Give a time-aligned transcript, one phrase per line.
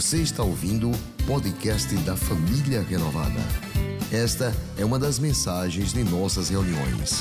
[0.00, 3.38] Você está ouvindo o podcast da Família Renovada.
[4.10, 7.20] Esta é uma das mensagens de nossas reuniões.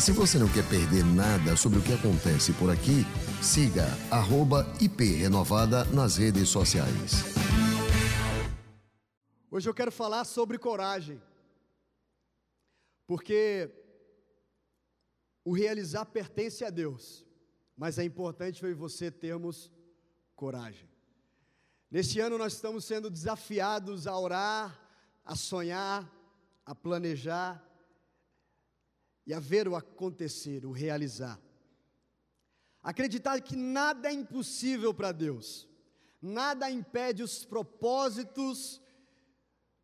[0.00, 3.04] Se você não quer perder nada sobre o que acontece por aqui,
[3.42, 3.84] siga
[4.80, 7.34] @iprenovada nas redes sociais.
[9.50, 11.20] Hoje eu quero falar sobre coragem.
[13.06, 13.70] Porque
[15.44, 17.26] o realizar pertence a Deus,
[17.76, 19.70] mas é importante eu e você termos
[20.34, 20.93] coragem.
[21.90, 24.80] Neste ano nós estamos sendo desafiados a orar,
[25.24, 26.10] a sonhar,
[26.66, 27.62] a planejar
[29.26, 31.40] e a ver o acontecer, o realizar.
[32.82, 35.68] Acreditar que nada é impossível para Deus,
[36.20, 38.80] nada impede os propósitos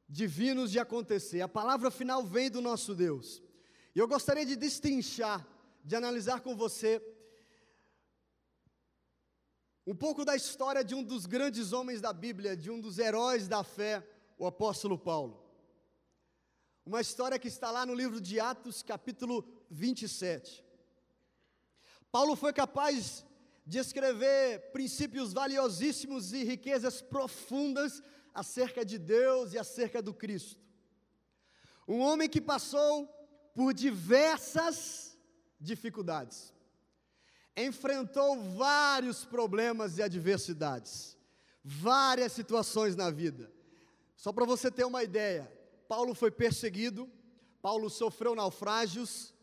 [0.09, 1.41] divinos de acontecer.
[1.41, 3.43] A palavra final vem do nosso Deus.
[3.95, 5.47] E eu gostaria de destrinchar,
[5.85, 7.01] de analisar com você
[9.91, 13.49] um pouco da história de um dos grandes homens da Bíblia, de um dos heróis
[13.49, 14.07] da fé,
[14.39, 15.45] o apóstolo Paulo.
[16.87, 20.65] Uma história que está lá no livro de Atos, capítulo 27.
[22.09, 23.27] Paulo foi capaz
[23.67, 28.01] de escrever princípios valiosíssimos e riquezas profundas
[28.33, 30.57] acerca de Deus e acerca do Cristo.
[31.89, 33.09] Um homem que passou
[33.57, 35.19] por diversas
[35.59, 36.55] dificuldades,
[37.57, 41.17] enfrentou vários problemas e adversidades,
[41.63, 43.53] várias situações na vida.
[44.17, 45.51] Só para você ter uma ideia,
[45.89, 47.11] Paulo foi perseguido,
[47.61, 49.35] Paulo sofreu naufrágios,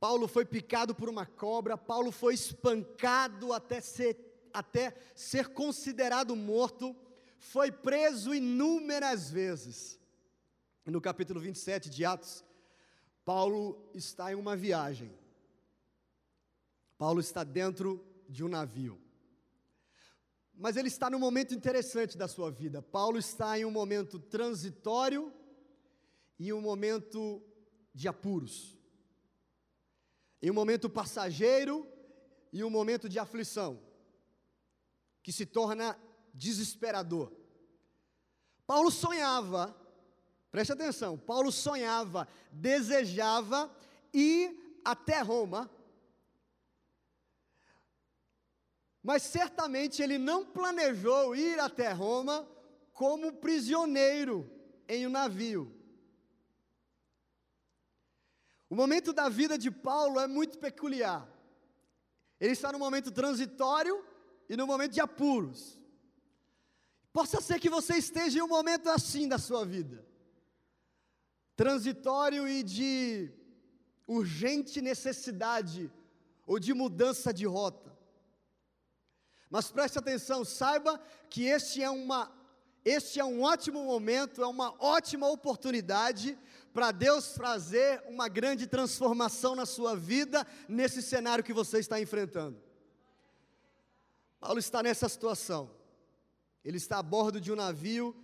[0.00, 6.94] Paulo foi picado por uma cobra, Paulo foi espancado até ser, até ser considerado morto,
[7.38, 9.98] foi preso inúmeras vezes.
[10.86, 12.44] No capítulo 27 de Atos,
[13.24, 15.17] Paulo está em uma viagem.
[16.98, 19.00] Paulo está dentro de um navio.
[20.52, 22.82] Mas ele está num momento interessante da sua vida.
[22.82, 25.32] Paulo está em um momento transitório
[26.36, 27.40] e um momento
[27.94, 28.76] de apuros.
[30.42, 31.86] Em um momento passageiro
[32.52, 33.80] e um momento de aflição,
[35.22, 35.96] que se torna
[36.34, 37.32] desesperador.
[38.66, 39.76] Paulo sonhava,
[40.50, 43.70] preste atenção, Paulo sonhava, desejava
[44.12, 45.70] ir até Roma,
[49.02, 52.48] mas certamente ele não planejou ir até Roma
[52.92, 54.50] como prisioneiro
[54.88, 55.74] em um navio.
[58.68, 61.26] O momento da vida de Paulo é muito peculiar.
[62.40, 64.04] Ele está no momento transitório
[64.48, 65.78] e no momento de apuros.
[67.12, 70.06] Possa ser que você esteja em um momento assim da sua vida,
[71.56, 73.32] transitório e de
[74.06, 75.90] urgente necessidade
[76.46, 77.87] ou de mudança de rota.
[79.50, 81.00] Mas preste atenção, saiba
[81.30, 82.36] que este é uma
[82.84, 86.38] este é um ótimo momento, é uma ótima oportunidade
[86.72, 92.58] para Deus trazer uma grande transformação na sua vida nesse cenário que você está enfrentando.
[94.40, 95.70] Paulo está nessa situação.
[96.64, 98.16] Ele está a bordo de um navio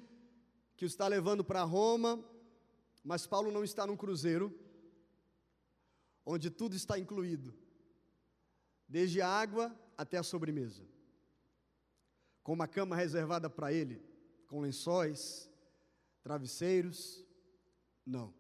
[0.77, 2.25] que o está levando para Roma,
[3.03, 4.57] mas Paulo não está num cruzeiro,
[6.25, 7.55] onde tudo está incluído,
[8.89, 10.83] desde a água até a sobremesa,
[12.45, 14.01] com uma cama reservada para ele,
[14.47, 15.51] com lençóis,
[16.23, 17.27] travesseiros.
[18.07, 18.33] Não.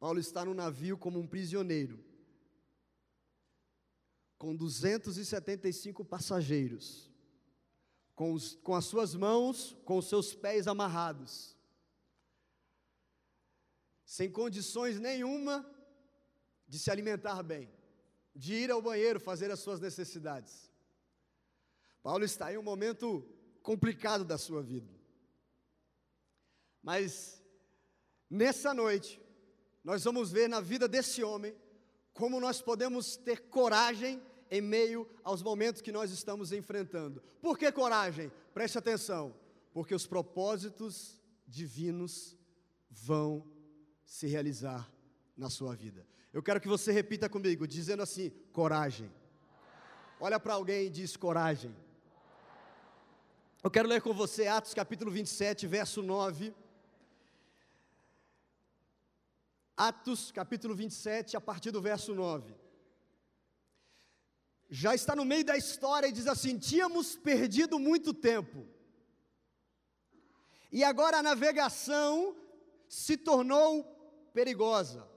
[0.00, 2.04] Paulo está no navio como um prisioneiro,
[4.36, 7.14] com 275 passageiros
[8.14, 11.56] com, os, com as suas mãos, com os seus pés amarrados,
[14.04, 15.68] sem condições nenhuma
[16.68, 17.70] de se alimentar bem,
[18.34, 20.70] de ir ao banheiro fazer as suas necessidades.
[22.04, 23.26] Paulo está em um momento
[23.62, 24.92] complicado da sua vida.
[26.82, 27.42] Mas
[28.28, 29.18] nessa noite,
[29.82, 31.56] nós vamos ver na vida desse homem
[32.12, 37.22] como nós podemos ter coragem em meio aos momentos que nós estamos enfrentando.
[37.40, 38.30] Por que coragem?
[38.52, 39.34] Preste atenção,
[39.72, 41.18] porque os propósitos
[41.48, 42.36] divinos
[42.90, 43.50] vão
[44.04, 44.92] se realizar
[45.34, 46.06] na sua vida.
[46.34, 49.10] Eu quero que você repita comigo, dizendo assim: coragem.
[50.20, 51.74] Olha para alguém e diz coragem.
[53.64, 56.54] Eu quero ler com você Atos capítulo 27, verso 9.
[59.74, 62.54] Atos capítulo 27, a partir do verso 9
[64.68, 68.66] já está no meio da história e diz assim: tínhamos perdido muito tempo,
[70.70, 72.36] e agora a navegação
[72.88, 73.84] se tornou
[74.32, 75.08] perigosa,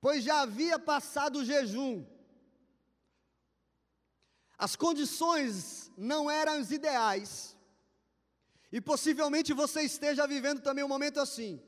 [0.00, 2.04] pois já havia passado o jejum.
[4.58, 7.54] As condições não eram os ideais,
[8.72, 11.62] e possivelmente você esteja vivendo também um momento assim.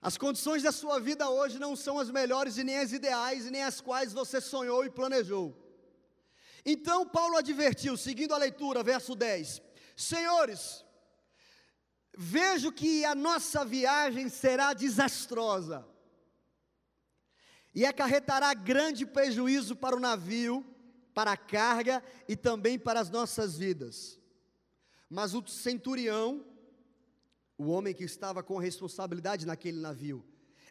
[0.00, 3.50] As condições da sua vida hoje não são as melhores e nem as ideais e
[3.50, 5.56] nem as quais você sonhou e planejou.
[6.66, 9.62] Então Paulo advertiu, seguindo a leitura, verso 10:
[9.96, 10.84] Senhores,
[12.16, 15.86] vejo que a nossa viagem será desastrosa
[17.74, 20.73] e acarretará grande prejuízo para o navio,
[21.14, 24.18] para a carga e também para as nossas vidas.
[25.08, 26.44] Mas o centurião,
[27.56, 30.24] o homem que estava com responsabilidade naquele navio,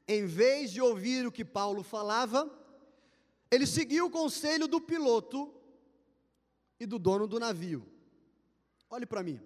[0.08, 2.52] em vez de ouvir o que Paulo falava,
[3.50, 5.54] ele seguiu o conselho do piloto
[6.80, 7.88] e do dono do navio.
[8.90, 9.40] Olhe para mim.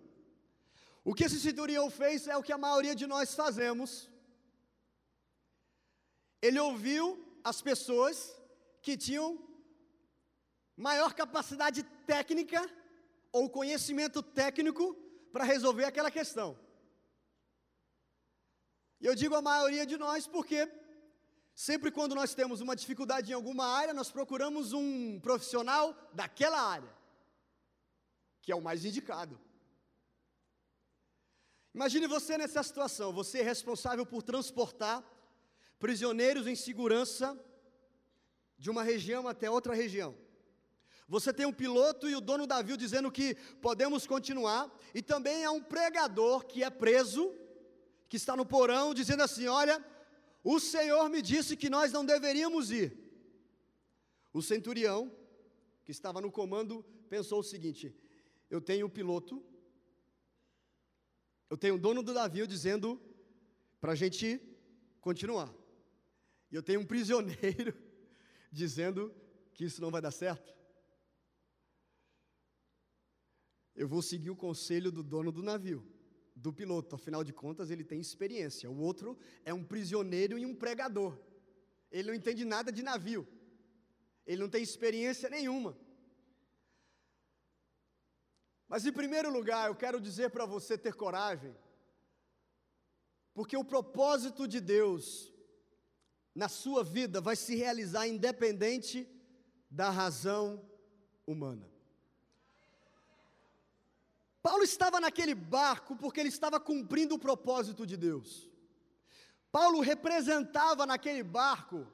[1.03, 4.09] O que esse centurião fez é o que a maioria de nós fazemos.
[6.41, 8.35] Ele ouviu as pessoas
[8.81, 9.46] que tinham
[10.77, 12.63] maior capacidade técnica
[13.31, 14.95] ou conhecimento técnico
[15.33, 16.57] para resolver aquela questão.
[19.01, 20.71] E eu digo a maioria de nós porque
[21.53, 26.95] sempre quando nós temos uma dificuldade em alguma área, nós procuramos um profissional daquela área,
[28.41, 29.39] que é o mais indicado.
[31.73, 35.03] Imagine você nessa situação, você é responsável por transportar
[35.79, 37.39] prisioneiros em segurança
[38.57, 40.15] de uma região até outra região.
[41.07, 45.45] Você tem um piloto e o dono do navio dizendo que podemos continuar, e também
[45.45, 47.33] há um pregador que é preso,
[48.09, 49.83] que está no porão, dizendo assim: Olha,
[50.43, 52.97] o Senhor me disse que nós não deveríamos ir.
[54.33, 55.09] O centurião,
[55.85, 57.95] que estava no comando, pensou o seguinte:
[58.49, 59.41] Eu tenho um piloto,
[61.49, 62.99] eu tenho o dono do navio dizendo
[63.79, 64.41] para a gente
[64.99, 65.53] continuar,
[66.51, 67.73] e eu tenho um prisioneiro
[68.51, 69.15] dizendo
[69.53, 70.56] que isso não vai dar certo.
[73.77, 75.85] Eu vou seguir o conselho do dono do navio,
[76.35, 78.69] do piloto, afinal de contas ele tem experiência.
[78.69, 79.15] O outro
[79.45, 81.17] é um prisioneiro e um pregador.
[81.91, 83.25] Ele não entende nada de navio.
[84.25, 85.77] Ele não tem experiência nenhuma.
[88.67, 91.55] Mas em primeiro lugar, eu quero dizer para você ter coragem,
[93.33, 95.31] porque o propósito de Deus
[96.33, 99.07] na sua vida vai se realizar independente
[99.69, 100.67] da razão
[101.25, 101.76] humana.
[104.47, 108.49] Paulo estava naquele barco porque ele estava cumprindo o propósito de Deus.
[109.51, 111.85] Paulo representava naquele barco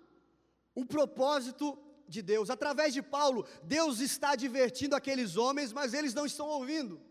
[0.75, 1.75] o propósito
[2.07, 2.51] de Deus.
[2.51, 7.01] Através de Paulo, Deus está divertindo aqueles homens, mas eles não estão ouvindo.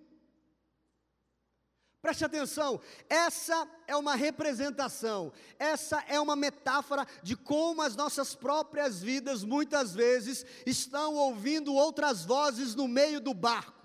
[2.00, 9.02] Preste atenção, essa é uma representação, essa é uma metáfora de como as nossas próprias
[9.02, 13.81] vidas muitas vezes estão ouvindo outras vozes no meio do barco.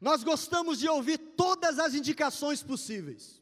[0.00, 3.40] Nós gostamos de ouvir todas as indicações possíveis.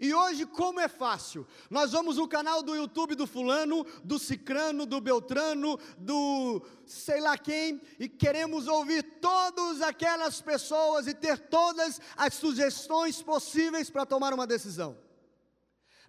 [0.00, 4.86] E hoje, como é fácil, nós vamos no canal do YouTube do Fulano, do Cicrano,
[4.86, 12.00] do Beltrano, do sei lá quem, e queremos ouvir todas aquelas pessoas e ter todas
[12.16, 14.96] as sugestões possíveis para tomar uma decisão.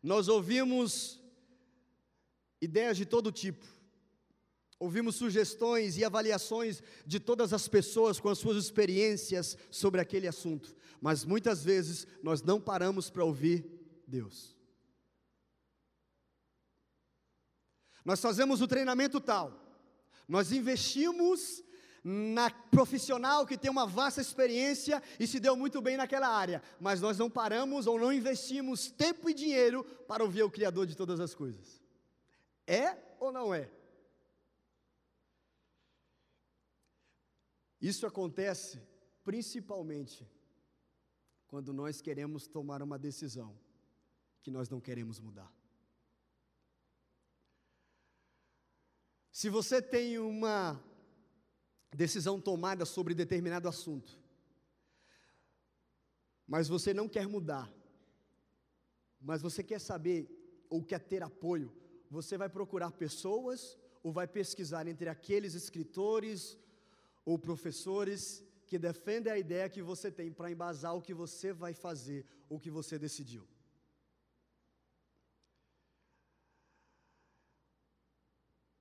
[0.01, 1.19] Nós ouvimos
[2.61, 3.80] ideias de todo tipo.
[4.81, 10.75] Ouvimos sugestões e avaliações de todas as pessoas com as suas experiências sobre aquele assunto,
[10.99, 13.63] mas muitas vezes nós não paramos para ouvir
[14.07, 14.57] Deus.
[18.03, 19.53] Nós fazemos o treinamento tal,
[20.27, 21.63] nós investimos
[22.03, 26.99] na profissional que tem uma vasta experiência e se deu muito bem naquela área, mas
[26.99, 31.19] nós não paramos ou não investimos tempo e dinheiro para ouvir o Criador de todas
[31.19, 31.79] as coisas.
[32.65, 33.69] É ou não é?
[37.81, 38.79] Isso acontece
[39.23, 40.29] principalmente
[41.47, 43.57] quando nós queremos tomar uma decisão
[44.41, 45.51] que nós não queremos mudar.
[49.31, 50.81] Se você tem uma
[51.95, 54.19] decisão tomada sobre determinado assunto,
[56.47, 57.71] mas você não quer mudar,
[59.19, 60.29] mas você quer saber
[60.69, 61.73] ou quer ter apoio,
[62.09, 66.57] você vai procurar pessoas ou vai pesquisar entre aqueles escritores
[67.25, 71.73] ou professores que defendem a ideia que você tem para embasar o que você vai
[71.73, 73.47] fazer, o que você decidiu.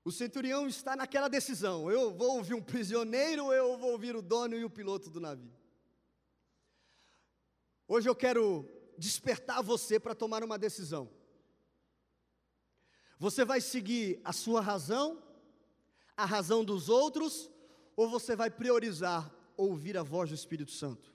[0.04, 4.56] O centurião está naquela decisão: eu vou ouvir um prisioneiro eu vou ouvir o dono
[4.56, 5.52] e o piloto do navio?
[7.86, 11.10] Hoje eu quero despertar você para tomar uma decisão.
[13.18, 15.22] Você vai seguir a sua razão,
[16.16, 17.50] a razão dos outros
[17.96, 21.12] ou você vai priorizar ouvir a voz do Espírito Santo?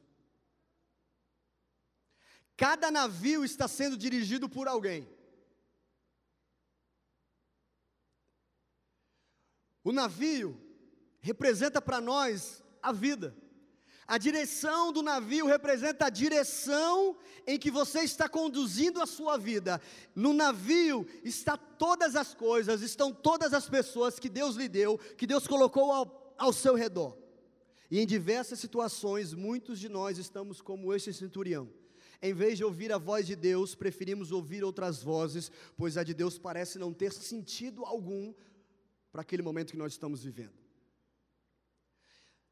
[2.58, 5.08] Cada navio está sendo dirigido por alguém.
[9.84, 10.60] O navio
[11.20, 13.36] representa para nós a vida.
[14.08, 17.18] A direção do navio representa a direção
[17.48, 19.82] em que você está conduzindo a sua vida.
[20.16, 25.26] No navio está todas as coisas, estão todas as pessoas que Deus lhe deu, que
[25.26, 27.18] Deus colocou ao, ao seu redor.
[27.90, 31.70] E em diversas situações, muitos de nós estamos como este centurião.
[32.22, 36.14] Em vez de ouvir a voz de Deus, preferimos ouvir outras vozes, pois a de
[36.14, 38.34] Deus parece não ter sentido algum
[39.12, 40.54] para aquele momento que nós estamos vivendo.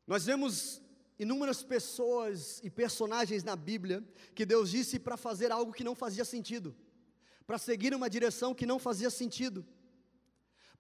[0.06, 0.82] Nós vemos
[1.18, 4.04] inúmeras pessoas e personagens na Bíblia
[4.36, 6.76] que Deus disse para fazer algo que não fazia sentido,
[7.48, 9.66] para seguir uma direção que não fazia sentido.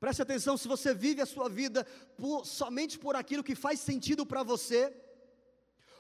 [0.04, 4.26] Preste atenção, se você vive a sua vida por, somente por aquilo que faz sentido
[4.26, 4.94] para você,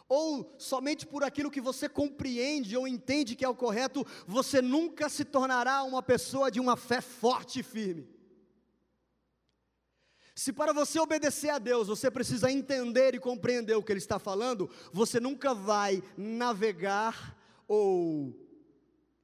[0.10, 5.08] ou somente por aquilo que você compreende ou entende que é o correto, você nunca
[5.08, 8.06] se tornará uma pessoa de uma fé forte e firme.
[10.36, 14.20] Se para você obedecer a Deus, você precisa entender e compreender o que Ele está
[14.20, 18.38] falando, você nunca vai navegar ou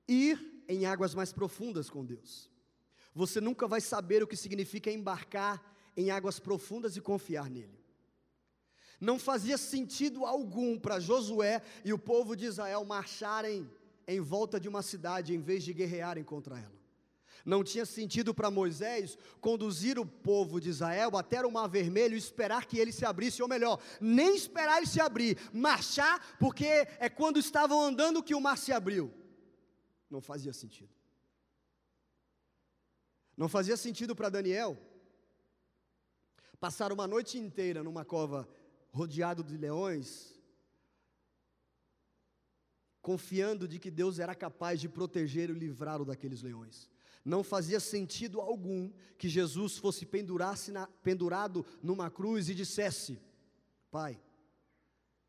[0.08, 2.50] ir em águas mais profundas com Deus.
[3.14, 5.64] Você nunca vai saber o que significa embarcar
[5.96, 7.80] em águas profundas e confiar nele.
[9.00, 13.70] Não fazia sentido algum para Josué e o povo de Israel marcharem
[14.08, 16.80] em volta de uma cidade em vez de guerrearem contra ela.
[17.46, 22.18] Não tinha sentido para Moisés conduzir o povo de Israel até o mar vermelho e
[22.18, 27.10] esperar que ele se abrisse, ou melhor, nem esperar ele se abrir, marchar, porque é
[27.10, 29.14] quando estavam andando que o mar se abriu.
[30.10, 30.99] Não fazia sentido.
[33.40, 34.78] Não fazia sentido para Daniel
[36.60, 38.48] passar uma noite inteira numa cova
[38.92, 40.38] rodeado de leões,
[43.02, 46.90] confiando de que Deus era capaz de proteger e livrá-lo daqueles leões
[47.30, 50.08] não fazia sentido algum que Jesus fosse
[50.72, 53.22] na, pendurado numa cruz e dissesse:
[53.92, 54.20] Pai,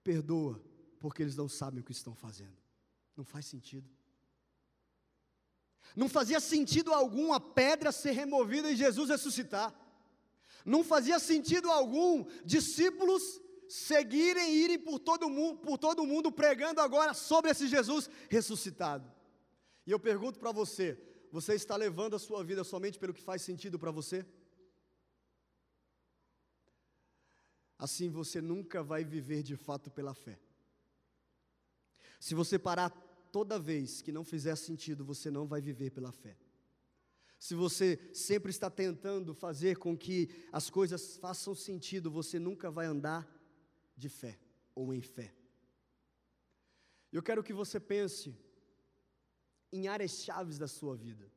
[0.02, 0.62] perdoa,
[0.98, 2.56] porque eles não sabem o que estão fazendo.
[3.16, 3.88] Não faz sentido.
[5.96, 9.74] Não fazia sentido algum a pedra ser removida e Jesus ressuscitar.
[10.64, 16.80] Não fazia sentido algum discípulos seguirem e irem por todo mundo, por todo mundo pregando
[16.80, 19.10] agora sobre esse Jesus ressuscitado.
[19.86, 23.42] E eu pergunto para você, você está levando a sua vida somente pelo que faz
[23.42, 24.26] sentido para você?
[27.78, 30.38] Assim você nunca vai viver de fato pela fé.
[32.18, 32.90] Se você parar
[33.32, 36.36] toda vez que não fizer sentido, você não vai viver pela fé.
[37.38, 42.86] Se você sempre está tentando fazer com que as coisas façam sentido, você nunca vai
[42.86, 43.26] andar
[43.96, 44.38] de fé
[44.74, 45.34] ou em fé.
[47.10, 48.36] Eu quero que você pense
[49.72, 51.30] em áreas chaves da sua vida.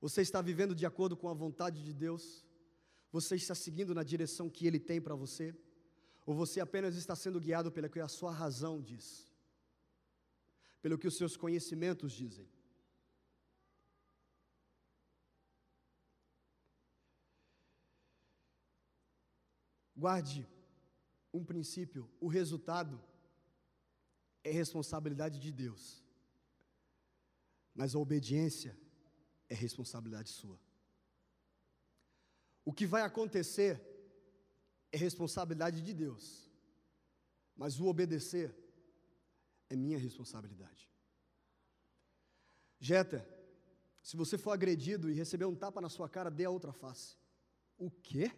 [0.00, 2.44] Você está vivendo de acordo com a vontade de Deus?
[3.10, 5.54] Você está seguindo na direção que Ele tem para você?
[6.24, 9.27] Ou você apenas está sendo guiado pelo que a sua razão diz?
[10.80, 12.48] Pelo que os seus conhecimentos dizem?
[19.96, 20.46] Guarde
[21.32, 23.02] um princípio: o resultado
[24.44, 26.08] é responsabilidade de Deus
[27.78, 28.76] mas a obediência
[29.48, 30.58] é responsabilidade sua.
[32.64, 33.80] O que vai acontecer
[34.90, 36.50] é responsabilidade de Deus,
[37.56, 38.52] mas o obedecer
[39.68, 40.88] é minha responsabilidade.
[42.80, 43.26] Jeta,
[44.02, 47.16] se você for agredido e receber um tapa na sua cara, dê a outra face.
[47.76, 48.30] O quê?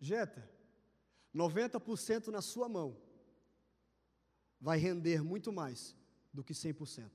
[0.00, 0.48] Jeta,
[1.34, 3.00] 90% na sua mão
[4.60, 5.96] vai render muito mais
[6.32, 7.10] do que 100%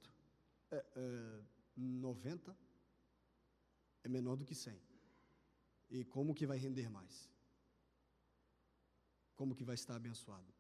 [0.72, 1.42] é, é,
[1.76, 2.58] 90
[4.04, 4.80] é menor do que 100.
[5.90, 7.30] E como que vai render mais?
[9.36, 10.57] Como que vai estar abençoado?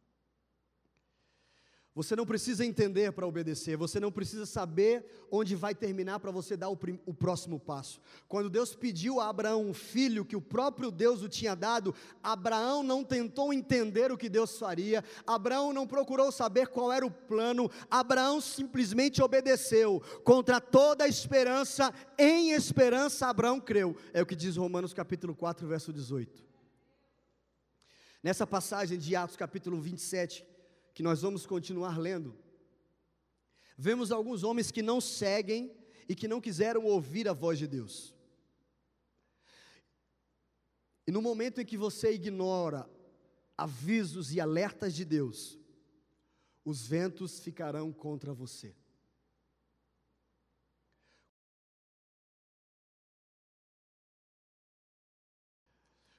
[1.98, 6.56] Você não precisa entender para obedecer, você não precisa saber onde vai terminar para você
[6.56, 6.78] dar o,
[7.08, 8.00] o, próximo passo.
[8.28, 12.84] Quando Deus pediu a Abraão um filho que o próprio Deus o tinha dado, Abraão
[12.84, 17.68] não tentou entender o que Deus faria, Abraão não procurou saber qual era o plano,
[17.90, 20.00] Abraão simplesmente obedeceu.
[20.24, 23.98] Contra toda esperança, em esperança, Abraão creu.
[24.14, 26.46] É o que diz Romanos capítulo 4, verso 18.
[28.22, 30.46] Nessa passagem de Atos capítulo 27,
[30.98, 32.36] que nós vamos continuar lendo,
[33.78, 35.72] vemos alguns homens que não seguem
[36.10, 38.16] e que não quiseram ouvir a voz de Deus.
[41.06, 42.90] E no momento em que você ignora
[43.56, 45.60] avisos e alertas de Deus,
[46.66, 48.76] os ventos ficarão contra você.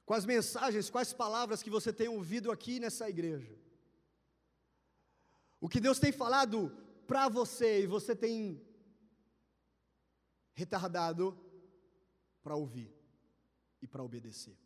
[0.06, 3.58] Quais mensagens, quais palavras que você tem ouvido aqui nessa igreja?
[5.60, 6.70] O que Deus tem falado
[7.06, 8.62] para você e você tem
[10.54, 11.38] retardado
[12.42, 12.92] para ouvir
[13.80, 14.56] e para obedecer.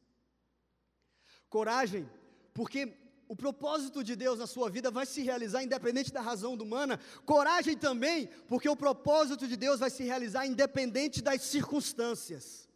[1.49, 2.09] Coragem,
[2.55, 2.97] porque
[3.29, 7.01] o propósito de Deus na sua vida vai se realizar independente da razão humana.
[7.25, 12.69] Coragem também, porque o propósito de Deus vai se realizar independente das circunstâncias.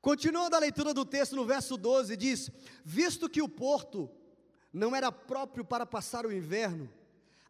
[0.00, 2.50] Continuando a leitura do texto no verso 12, diz:
[2.84, 4.10] Visto que o porto
[4.72, 6.92] não era próprio para passar o inverno,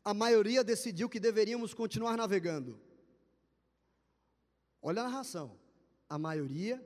[0.04, 2.80] a maioria decidiu que deveríamos continuar navegando.
[4.80, 5.59] Olha a narração.
[6.09, 6.85] A maioria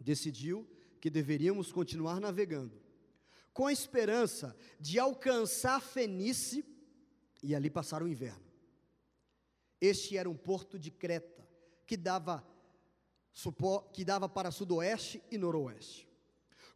[0.00, 0.66] decidiu
[1.00, 2.80] que deveríamos continuar navegando,
[3.52, 6.64] com a esperança de alcançar Fenice
[7.42, 8.44] e ali passar o inverno.
[9.80, 11.46] Este era um porto de Creta,
[11.86, 12.46] que dava,
[13.92, 16.08] que dava para sudoeste e noroeste.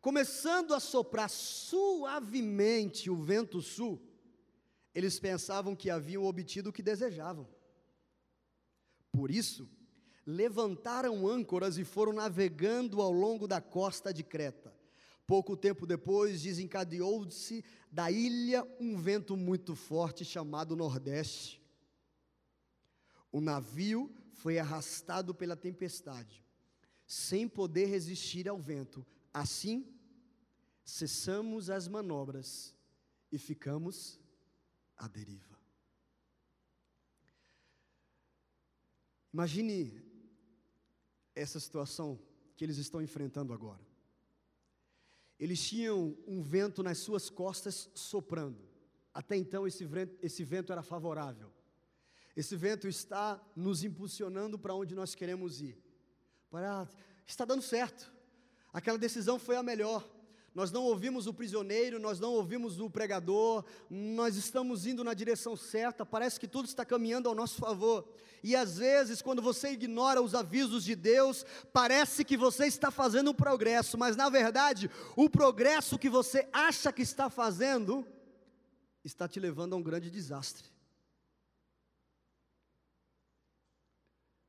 [0.00, 4.02] Começando a soprar suavemente o vento sul,
[4.94, 7.48] eles pensavam que haviam obtido o que desejavam.
[9.10, 9.68] Por isso,
[10.26, 14.72] levantaram âncoras e foram navegando ao longo da costa de Creta.
[15.26, 21.62] Pouco tempo depois, desencadeou-se da ilha um vento muito forte chamado Nordeste.
[23.32, 26.44] O navio foi arrastado pela tempestade,
[27.06, 29.04] sem poder resistir ao vento.
[29.32, 29.86] Assim,
[30.84, 32.74] cessamos as manobras
[33.32, 34.20] e ficamos
[34.96, 35.58] à deriva.
[39.32, 40.00] Imagine
[41.34, 42.20] essa situação
[42.56, 43.84] que eles estão enfrentando agora.
[45.38, 48.68] Eles tinham um vento nas suas costas soprando.
[49.12, 51.52] Até então esse vento, esse vento era favorável.
[52.36, 55.76] Esse vento está nos impulsionando para onde nós queremos ir.
[56.48, 56.88] Para,
[57.26, 58.12] está dando certo.
[58.72, 60.08] Aquela decisão foi a melhor
[60.54, 65.56] nós não ouvimos o prisioneiro, nós não ouvimos o pregador, nós estamos indo na direção
[65.56, 68.08] certa, parece que tudo está caminhando ao nosso favor.
[68.40, 73.32] E às vezes, quando você ignora os avisos de Deus, parece que você está fazendo
[73.32, 78.06] um progresso, mas na verdade, o progresso que você acha que está fazendo,
[79.02, 80.68] está te levando a um grande desastre.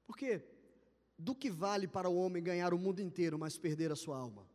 [0.05, 0.43] Porque
[1.17, 4.54] do que vale para o homem ganhar o mundo inteiro, mas perder a sua alma?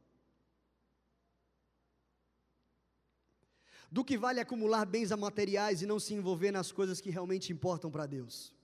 [3.90, 7.90] Do que vale acumular bens materiais e não se envolver nas coisas que realmente importam
[7.90, 8.55] para Deus.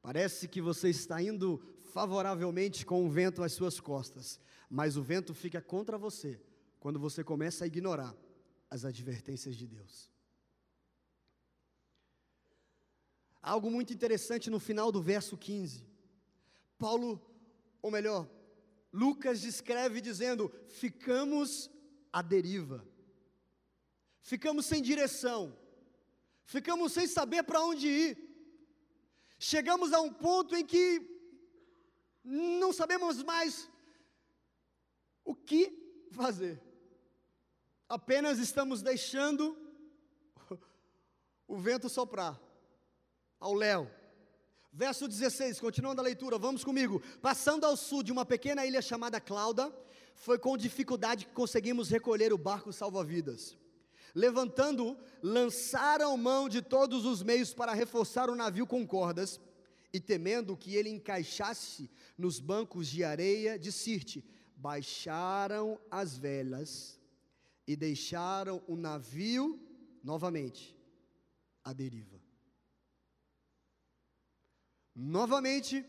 [0.00, 1.60] Parece que você está indo
[1.92, 6.40] favoravelmente com o vento às suas costas, mas o vento fica contra você
[6.78, 8.14] quando você começa a ignorar
[8.70, 10.10] as advertências de Deus.
[13.40, 15.84] Algo muito interessante no final do verso 15.
[16.78, 17.20] Paulo,
[17.80, 18.28] ou melhor,
[18.92, 21.68] Lucas descreve dizendo: ficamos
[22.12, 22.86] à deriva
[24.22, 25.56] ficamos sem direção,
[26.44, 28.32] ficamos sem saber para onde ir.
[29.38, 31.12] Chegamos a um ponto em que
[32.24, 33.68] não sabemos mais
[35.24, 36.62] o que fazer.
[37.88, 39.56] Apenas estamos deixando
[41.46, 42.40] o vento soprar
[43.38, 43.90] ao léu.
[44.72, 47.02] Verso 16, continuando a leitura, vamos comigo.
[47.20, 49.70] Passando ao sul de uma pequena ilha chamada Clauda,
[50.14, 53.58] foi com dificuldade que conseguimos recolher o barco salva-vidas.
[54.14, 59.40] Levantando, lançaram mão de todos os meios para reforçar o navio com cordas,
[59.92, 64.24] e temendo que ele encaixasse nos bancos de areia de Sirte,
[64.56, 66.98] baixaram as velas
[67.66, 69.60] e deixaram o navio
[70.02, 70.76] novamente
[71.62, 72.20] à deriva.
[74.94, 75.84] Novamente,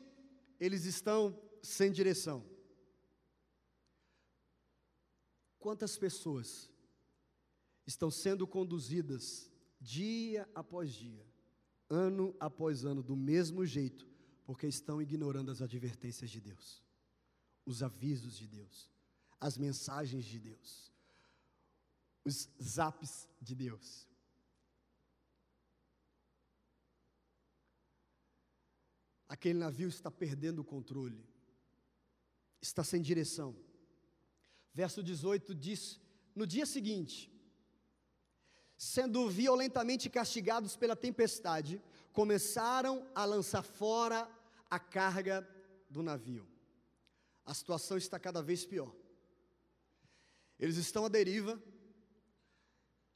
[0.59, 2.45] eles estão sem direção.
[5.59, 6.69] Quantas pessoas
[7.85, 11.25] estão sendo conduzidas dia após dia,
[11.89, 14.07] ano após ano, do mesmo jeito,
[14.45, 16.83] porque estão ignorando as advertências de Deus,
[17.65, 18.91] os avisos de Deus,
[19.39, 20.91] as mensagens de Deus,
[22.23, 24.07] os zaps de Deus.
[29.27, 31.27] Aquele navio está perdendo o controle,
[32.61, 33.57] está sem direção.
[34.73, 35.99] Verso 18 diz:
[36.35, 37.32] No dia seguinte,
[38.83, 44.29] sendo violentamente castigados pela tempestade, começaram a lançar fora
[44.69, 45.47] a carga
[45.89, 46.45] do navio.
[47.45, 48.93] A situação está cada vez pior.
[50.59, 51.61] Eles estão à deriva.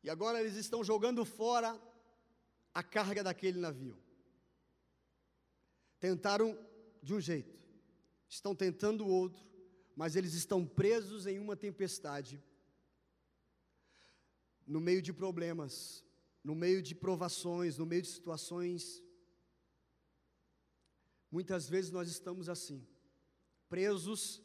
[0.03, 1.77] E agora eles estão jogando fora
[2.73, 3.97] a carga daquele navio.
[5.99, 6.57] Tentaram
[7.03, 7.59] de um jeito,
[8.29, 9.43] estão tentando outro,
[9.95, 12.41] mas eles estão presos em uma tempestade,
[14.67, 16.03] no meio de problemas,
[16.43, 19.01] no meio de provações, no meio de situações.
[21.31, 22.85] Muitas vezes nós estamos assim,
[23.69, 24.41] presos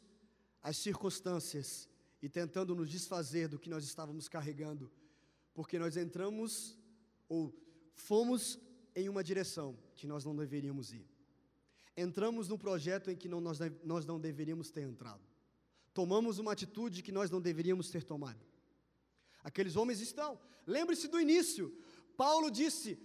[0.61, 1.89] às circunstâncias
[2.21, 4.89] e tentando nos desfazer do que nós estávamos carregando,
[5.53, 6.79] porque nós entramos
[7.27, 7.53] ou
[7.93, 8.57] fomos
[8.95, 11.05] em uma direção que nós não deveríamos ir.
[11.95, 15.21] Entramos num projeto em que não, nós, nós não deveríamos ter entrado.
[15.93, 18.43] Tomamos uma atitude que nós não deveríamos ter tomado.
[19.43, 20.39] Aqueles homens estão.
[20.65, 21.75] Lembre-se do início.
[22.15, 22.97] Paulo disse: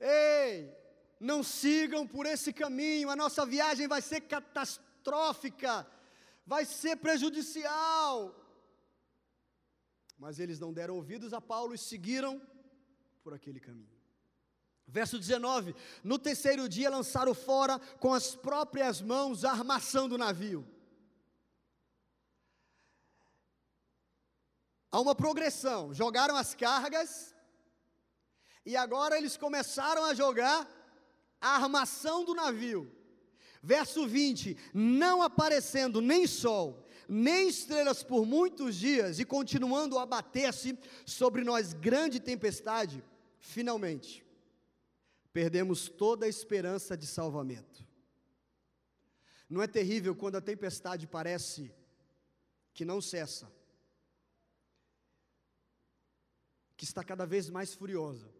[0.00, 0.72] Ei,
[1.20, 5.86] não sigam por esse caminho, a nossa viagem vai ser catastrófica,
[6.46, 8.34] vai ser prejudicial.
[10.18, 12.40] Mas eles não deram ouvidos a Paulo e seguiram
[13.22, 13.98] por aquele caminho.
[14.86, 20.66] Verso 19: No terceiro dia lançaram fora com as próprias mãos a armação do navio.
[24.90, 25.92] Há uma progressão.
[25.92, 27.34] Jogaram as cargas
[28.64, 30.68] e agora eles começaram a jogar
[31.40, 32.90] a armação do navio.
[33.62, 40.78] Verso 20: Não aparecendo nem sol, nem estrelas por muitos dias, e continuando a bater-se
[41.04, 43.02] sobre nós grande tempestade,
[43.38, 44.26] finalmente
[45.32, 47.86] perdemos toda a esperança de salvamento.
[49.48, 51.72] Não é terrível quando a tempestade parece
[52.74, 53.48] que não cessa,
[56.78, 58.32] que está cada vez mais furiosa.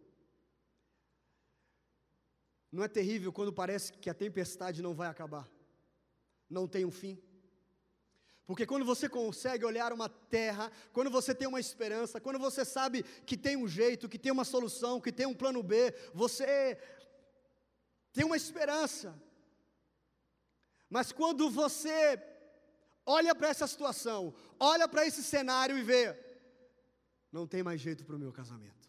[2.70, 5.46] Não é terrível quando parece que a tempestade não vai acabar,
[6.48, 7.20] não tem um fim.
[8.46, 13.02] Porque quando você consegue olhar uma terra, quando você tem uma esperança, quando você sabe
[13.02, 16.78] que tem um jeito, que tem uma solução, que tem um plano B, você
[18.12, 19.20] tem uma esperança.
[20.88, 22.22] Mas quando você
[23.04, 26.27] olha para essa situação, olha para esse cenário e vê,
[27.30, 28.88] não tem mais jeito para o meu casamento.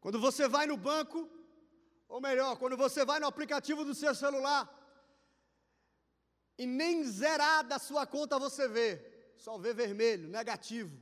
[0.00, 1.30] Quando você vai no banco,
[2.08, 4.62] ou melhor, quando você vai no aplicativo do seu celular,
[6.58, 11.00] e nem zerada a sua conta você vê, só vê vermelho, negativo.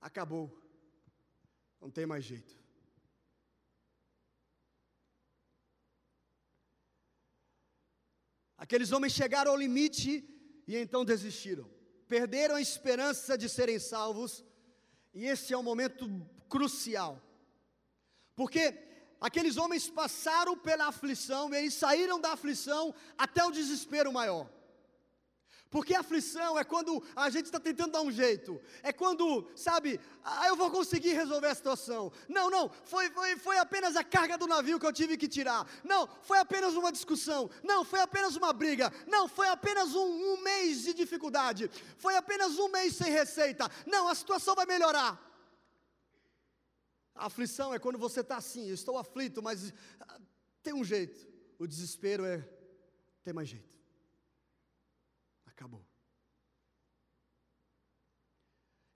[0.00, 0.58] Acabou.
[1.80, 2.58] Não tem mais jeito.
[8.56, 10.22] Aqueles homens chegaram ao limite
[10.66, 11.79] e então desistiram.
[12.10, 14.44] Perderam a esperança de serem salvos,
[15.14, 16.10] e esse é um momento
[16.48, 17.22] crucial.
[18.34, 18.76] Porque
[19.20, 24.50] aqueles homens passaram pela aflição, e eles saíram da aflição até o desespero maior.
[25.70, 30.48] Porque aflição é quando a gente está tentando dar um jeito, é quando, sabe, ah,
[30.48, 32.12] eu vou conseguir resolver a situação.
[32.28, 35.64] Não, não, foi, foi, foi apenas a carga do navio que eu tive que tirar.
[35.84, 37.48] Não, foi apenas uma discussão.
[37.62, 38.92] Não, foi apenas uma briga.
[39.06, 41.70] Não, foi apenas um, um mês de dificuldade.
[41.98, 43.70] Foi apenas um mês sem receita.
[43.86, 45.24] Não, a situação vai melhorar.
[47.14, 50.18] A aflição é quando você está assim, eu estou aflito, mas ah,
[50.64, 51.28] tem um jeito.
[51.60, 52.44] O desespero é,
[53.22, 53.79] tem mais jeito.
[55.60, 55.84] Acabou.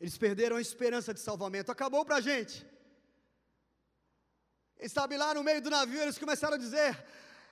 [0.00, 1.70] Eles perderam a esperança de salvamento.
[1.70, 2.66] Acabou para a gente.
[4.78, 7.04] Quem lá no meio do navio eles começaram a dizer: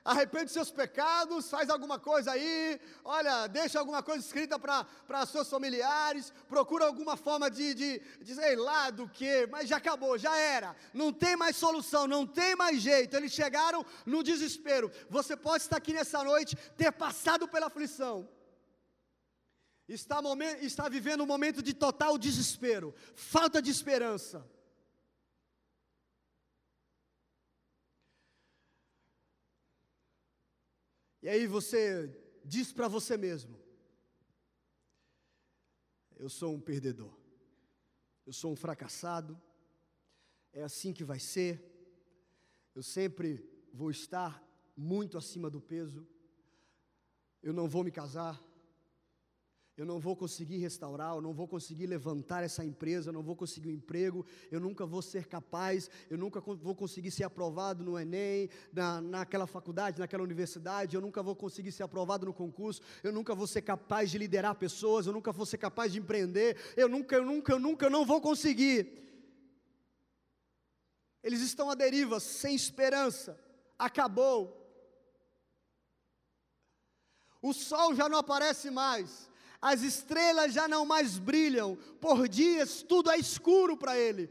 [0.03, 6.33] arrepende seus pecados, faz alguma coisa aí, olha, deixa alguma coisa escrita para seus familiares,
[6.49, 10.75] procura alguma forma de, de, de sei lá do que, mas já acabou, já era,
[10.95, 13.15] não tem mais solução, não tem mais jeito.
[13.15, 14.91] Eles chegaram no desespero.
[15.11, 18.27] Você pode estar aqui nessa noite, ter passado pela aflição.
[19.93, 20.21] Está,
[20.63, 24.49] está vivendo um momento de total desespero, falta de esperança.
[31.21, 32.11] E aí você
[32.43, 33.61] diz para você mesmo:
[36.17, 37.15] Eu sou um perdedor,
[38.25, 39.39] eu sou um fracassado,
[40.55, 41.63] é assim que vai ser,
[42.75, 44.43] eu sempre vou estar
[44.75, 46.09] muito acima do peso,
[47.43, 48.43] eu não vou me casar,
[49.77, 53.35] eu não vou conseguir restaurar, eu não vou conseguir levantar essa empresa, eu não vou
[53.35, 57.99] conseguir um emprego, eu nunca vou ser capaz, eu nunca vou conseguir ser aprovado no
[57.99, 63.13] Enem, na, naquela faculdade, naquela universidade, eu nunca vou conseguir ser aprovado no concurso, eu
[63.13, 66.89] nunca vou ser capaz de liderar pessoas, eu nunca vou ser capaz de empreender, eu
[66.89, 69.01] nunca, eu nunca, eu nunca não vou conseguir.
[71.23, 73.39] Eles estão à deriva, sem esperança,
[73.79, 74.63] acabou.
[77.43, 79.29] o sol já não aparece mais,
[79.63, 84.29] as estrelas já não mais brilham, por dias tudo é escuro para ele.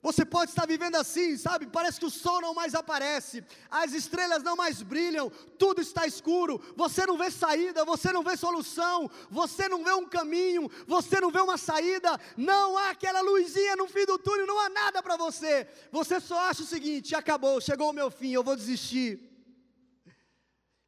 [0.00, 1.66] Você pode estar vivendo assim, sabe?
[1.66, 6.62] Parece que o sol não mais aparece, as estrelas não mais brilham, tudo está escuro,
[6.76, 11.32] você não vê saída, você não vê solução, você não vê um caminho, você não
[11.32, 15.16] vê uma saída, não há aquela luzinha no fim do túnel, não há nada para
[15.16, 15.66] você.
[15.90, 19.20] Você só acha o seguinte: acabou, chegou o meu fim, eu vou desistir.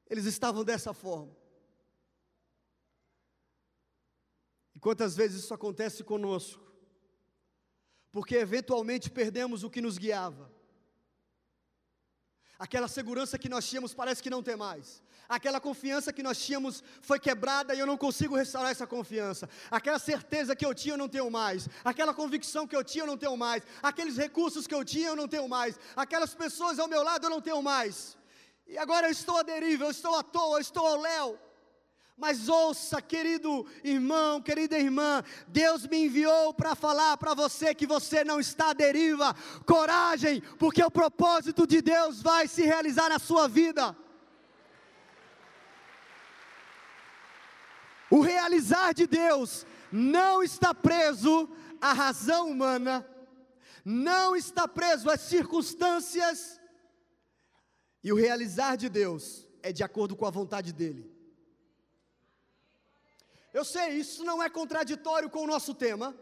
[0.08, 1.39] Eles estavam dessa forma.
[4.80, 6.70] Quantas vezes isso acontece conosco?
[8.12, 10.50] porque eventualmente perdemos o que nos guiava.
[12.58, 15.02] Aquela segurança que nós tínhamos parece que não tem mais.
[15.26, 19.48] Aquela confiança que nós tínhamos foi quebrada e eu não consigo restaurar essa confiança.
[19.70, 21.68] Aquela certeza que eu tinha eu não tenho mais.
[21.84, 23.62] Aquela convicção que eu tinha eu não tenho mais.
[23.82, 25.78] Aqueles recursos que eu tinha eu não tenho mais.
[25.96, 28.18] Aquelas pessoas ao meu lado eu não tenho mais.
[28.66, 31.38] E agora eu estou à deriva, eu estou à toa, eu estou ao léu.
[32.20, 38.22] Mas ouça, querido irmão, querida irmã, Deus me enviou para falar para você que você
[38.22, 39.34] não está à deriva.
[39.64, 43.96] Coragem, porque o propósito de Deus vai se realizar na sua vida.
[48.10, 51.48] O realizar de Deus não está preso
[51.80, 53.08] à razão humana,
[53.82, 56.60] não está preso às circunstâncias,
[58.04, 61.19] e o realizar de Deus é de acordo com a vontade dEle.
[63.52, 66.16] Eu sei, isso não é contraditório com o nosso tema,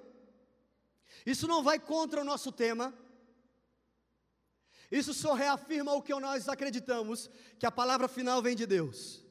[1.27, 2.95] isso não vai contra o nosso tema,
[4.91, 9.23] isso só reafirma o que nós acreditamos, que a palavra final vem de Deus.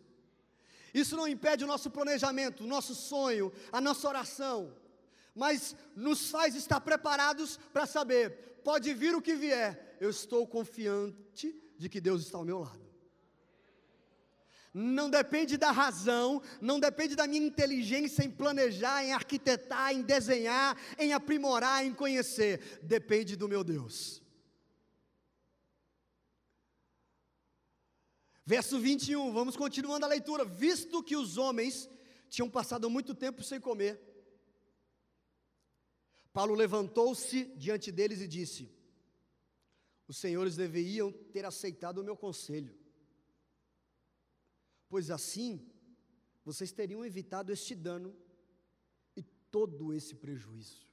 [0.94, 4.76] Isso não impede o nosso planejamento, o nosso sonho, a nossa oração,
[5.34, 11.60] mas nos faz estar preparados para saber: pode vir o que vier, eu estou confiante
[11.78, 12.87] de que Deus está ao meu lado
[14.74, 20.78] não depende da razão, não depende da minha inteligência em planejar, em arquitetar, em desenhar,
[20.98, 24.22] em aprimorar, em conhecer, depende do meu Deus.
[28.46, 30.46] Verso 21, vamos continuando a leitura.
[30.46, 31.90] Visto que os homens
[32.30, 34.00] tinham passado muito tempo sem comer,
[36.32, 38.72] Paulo levantou-se diante deles e disse:
[40.08, 42.87] Os senhores deveriam ter aceitado o meu conselho
[44.90, 45.66] pois assim
[46.44, 48.16] vocês teriam evitado este dano
[49.16, 49.22] e
[49.52, 50.88] todo esse prejuízo.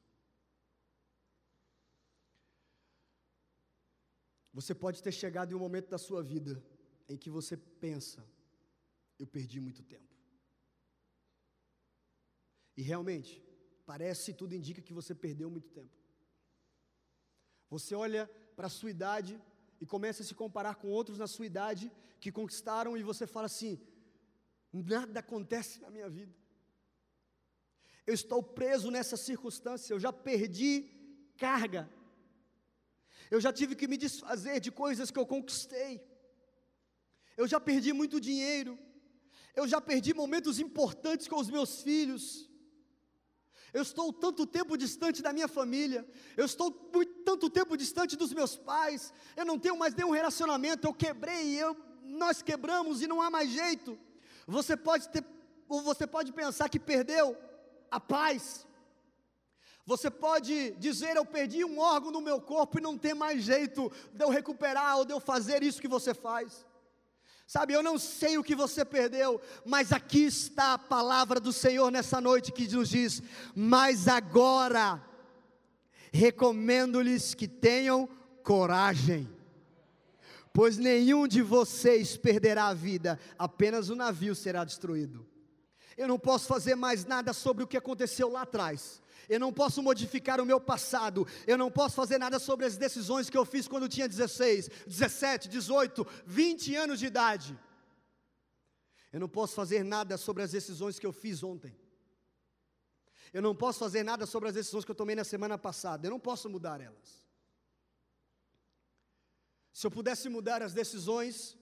[4.53, 6.63] Você pode ter chegado em um momento da sua vida
[7.09, 8.25] em que você pensa,
[9.19, 10.15] eu perdi muito tempo.
[12.77, 13.43] E realmente,
[13.85, 15.97] parece tudo indica que você perdeu muito tempo.
[17.71, 18.27] Você olha
[18.57, 19.41] para a sua idade
[19.81, 21.93] e começa a se comparar com outros na sua idade
[22.25, 23.73] que conquistaram e você fala assim:
[24.73, 26.35] nada acontece na minha vida.
[28.11, 30.71] Eu estou preso nessa circunstância, eu já perdi
[31.45, 31.83] carga.
[33.35, 35.93] Eu já tive que me desfazer de coisas que eu conquistei.
[37.41, 38.73] Eu já perdi muito dinheiro.
[39.61, 42.25] Eu já perdi momentos importantes com os meus filhos.
[43.73, 46.01] Eu estou tanto tempo distante da minha família.
[46.37, 49.13] Eu estou muito, tanto tempo distante dos meus pais.
[49.37, 50.87] Eu não tenho mais nenhum relacionamento.
[50.87, 53.99] Eu quebrei, eu, nós quebramos e não há mais jeito.
[54.47, 55.25] Você pode ter,
[55.69, 57.37] ou você pode pensar que perdeu
[57.91, 58.67] a paz.
[59.87, 63.91] Você pode dizer: Eu perdi um órgão no meu corpo e não tem mais jeito
[64.13, 66.65] de eu recuperar ou de eu fazer isso que você faz.
[67.47, 71.91] Sabe, eu não sei o que você perdeu, mas aqui está a palavra do Senhor
[71.91, 73.23] nessa noite que nos diz:
[73.55, 75.03] Mas agora,
[76.11, 78.09] recomendo-lhes que tenham
[78.43, 79.29] coragem,
[80.55, 85.27] pois nenhum de vocês perderá a vida, apenas o navio será destruído.
[85.97, 89.83] Eu não posso fazer mais nada sobre o que aconteceu lá atrás, eu não posso
[89.83, 93.67] modificar o meu passado, eu não posso fazer nada sobre as decisões que eu fiz
[93.67, 97.59] quando tinha 16, 17, 18, 20 anos de idade.
[99.13, 101.75] Eu não posso fazer nada sobre as decisões que eu fiz ontem.
[103.33, 106.07] Eu não posso fazer nada sobre as decisões que eu tomei na semana passada.
[106.07, 107.24] Eu não posso mudar elas.
[109.79, 111.59] Se eu pudesse mudar as decisões,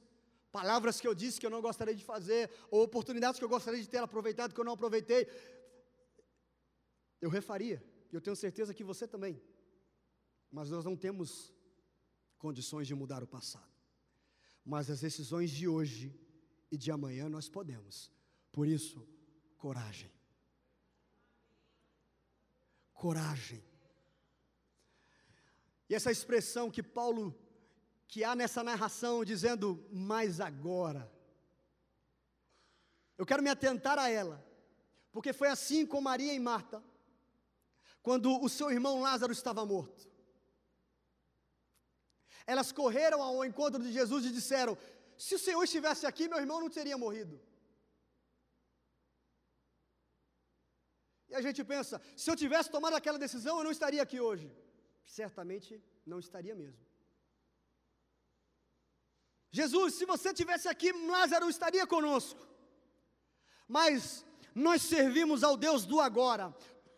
[0.58, 3.80] palavras que eu disse que eu não gostaria de fazer, ou oportunidades que eu gostaria
[3.80, 5.26] de ter aproveitado que eu não aproveitei,
[7.22, 9.42] eu refaria, e eu tenho certeza que você também.
[10.50, 11.54] Mas nós não temos
[12.36, 13.72] condições de mudar o passado.
[14.62, 16.14] Mas as decisões de hoje
[16.70, 18.12] e de amanhã nós podemos.
[18.50, 19.08] Por isso,
[19.56, 20.12] coragem.
[22.92, 23.64] Coragem.
[25.88, 27.34] E essa expressão que Paulo,
[28.12, 31.10] que há nessa narração, dizendo, mas agora.
[33.16, 34.36] Eu quero me atentar a ela,
[35.10, 36.84] porque foi assim com Maria e Marta,
[38.02, 40.06] quando o seu irmão Lázaro estava morto.
[42.46, 44.76] Elas correram ao encontro de Jesus e disseram:
[45.16, 47.40] Se o Senhor estivesse aqui, meu irmão não teria morrido.
[51.30, 54.54] E a gente pensa: se eu tivesse tomado aquela decisão, eu não estaria aqui hoje.
[55.02, 56.91] Certamente não estaria mesmo.
[59.52, 62.40] Jesus, se você tivesse aqui, Lázaro estaria conosco.
[63.68, 66.54] Mas nós servimos ao Deus do agora.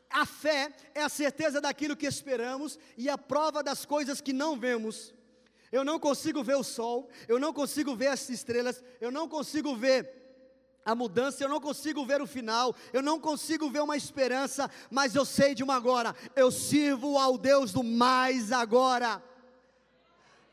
[0.09, 4.57] A fé é a certeza daquilo que esperamos e a prova das coisas que não
[4.57, 5.13] vemos.
[5.73, 9.75] Eu não consigo ver o sol, eu não consigo ver as estrelas, eu não consigo
[9.75, 10.23] ver
[10.85, 15.17] a mudança, eu não consigo ver o final, eu não consigo ver uma esperança, mas
[15.17, 19.21] eu sei de uma agora, eu sirvo ao Deus do mais agora.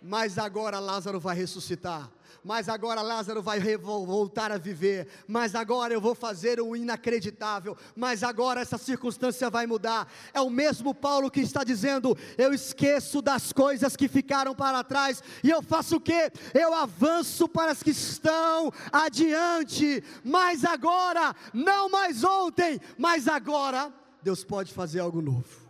[0.02, 2.12] Mas agora Lázaro vai ressuscitar
[2.44, 8.24] mas agora Lázaro vai voltar a viver, mas agora eu vou fazer o inacreditável, mas
[8.24, 10.12] agora essa circunstância vai mudar.
[10.34, 15.24] É o mesmo Paulo que está dizendo: eu esqueço das coisas que ficaram para trás
[15.44, 16.32] e eu faço o que?
[16.54, 24.44] Eu avanço para as que estão adiante, mas agora, não mais ontem, mas agora, Deus
[24.44, 25.62] pode fazer algo novo.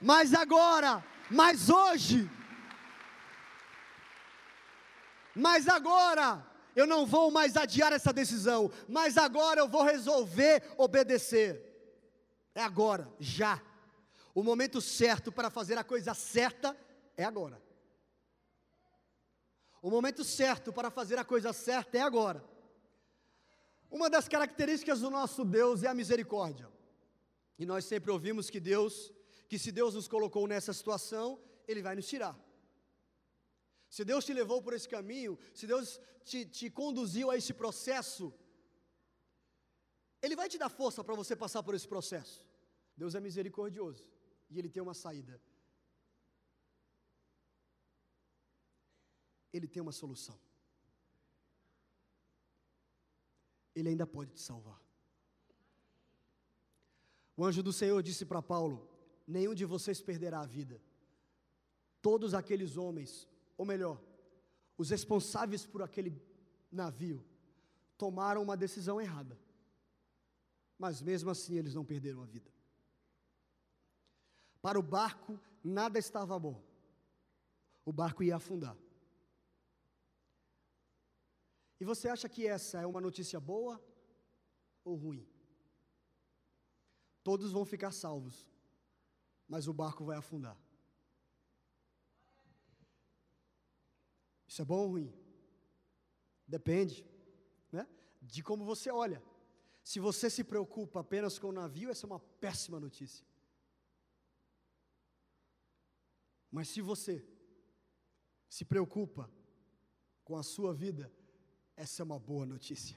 [0.00, 2.30] Mas agora, mas hoje,
[5.34, 11.70] mas agora eu não vou mais adiar essa decisão, mas agora eu vou resolver obedecer.
[12.54, 13.60] É agora, já.
[14.34, 16.76] O momento certo para fazer a coisa certa
[17.16, 17.62] é agora.
[19.80, 22.44] O momento certo para fazer a coisa certa é agora.
[23.90, 26.68] Uma das características do nosso Deus é a misericórdia.
[27.58, 29.12] E nós sempre ouvimos que Deus,
[29.52, 31.38] que se Deus nos colocou nessa situação,
[31.68, 32.34] Ele vai nos tirar.
[33.94, 38.32] Se Deus te levou por esse caminho, se Deus te, te conduziu a esse processo,
[40.22, 42.40] Ele vai te dar força para você passar por esse processo.
[42.96, 44.02] Deus é misericordioso
[44.48, 45.38] e Ele tem uma saída.
[49.52, 50.40] Ele tem uma solução.
[53.74, 54.80] Ele ainda pode te salvar.
[57.36, 58.91] O anjo do Senhor disse para Paulo:
[59.36, 60.76] Nenhum de vocês perderá a vida.
[62.08, 63.12] Todos aqueles homens
[63.56, 64.00] ou melhor,
[64.76, 66.10] os responsáveis por aquele
[66.70, 67.24] navio
[67.96, 69.38] tomaram uma decisão errada.
[70.78, 72.50] Mas mesmo assim eles não perderam a vida.
[74.60, 76.60] Para o barco nada estava bom.
[77.84, 78.76] O barco ia afundar.
[81.80, 83.80] E você acha que essa é uma notícia boa
[84.84, 85.26] ou ruim?
[87.22, 88.46] Todos vão ficar salvos,
[89.52, 90.56] mas o barco vai afundar.
[94.48, 95.12] Isso é bom ou ruim?
[96.48, 97.04] Depende,
[97.70, 97.86] né?
[98.22, 99.22] De como você olha.
[99.84, 103.26] Se você se preocupa apenas com o navio, essa é uma péssima notícia.
[106.50, 107.22] Mas se você
[108.48, 109.30] se preocupa
[110.24, 111.12] com a sua vida,
[111.76, 112.96] essa é uma boa notícia.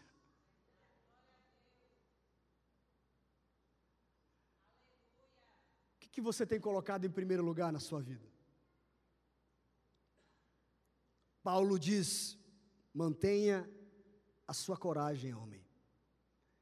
[5.96, 8.26] O que, você tem colocado em primeiro lugar na sua vida?
[11.44, 12.38] Paulo diz:
[12.94, 13.70] mantenha
[14.48, 15.64] a sua coragem, homem.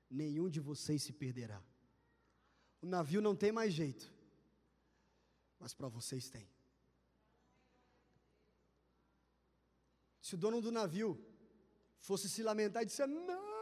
[0.09, 1.61] Nenhum de vocês se perderá.
[2.81, 4.11] O navio não tem mais jeito,
[5.59, 6.49] mas para vocês tem.
[10.19, 11.09] Se o dono do navio
[11.99, 13.52] fosse se lamentar e disser: Não,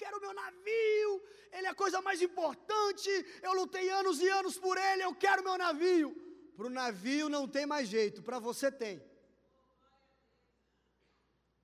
[0.00, 1.10] quero meu navio,
[1.52, 3.10] ele é a coisa mais importante,
[3.42, 6.08] eu lutei anos e anos por ele, eu quero meu navio.
[6.56, 8.96] Para o navio não tem mais jeito, para você tem.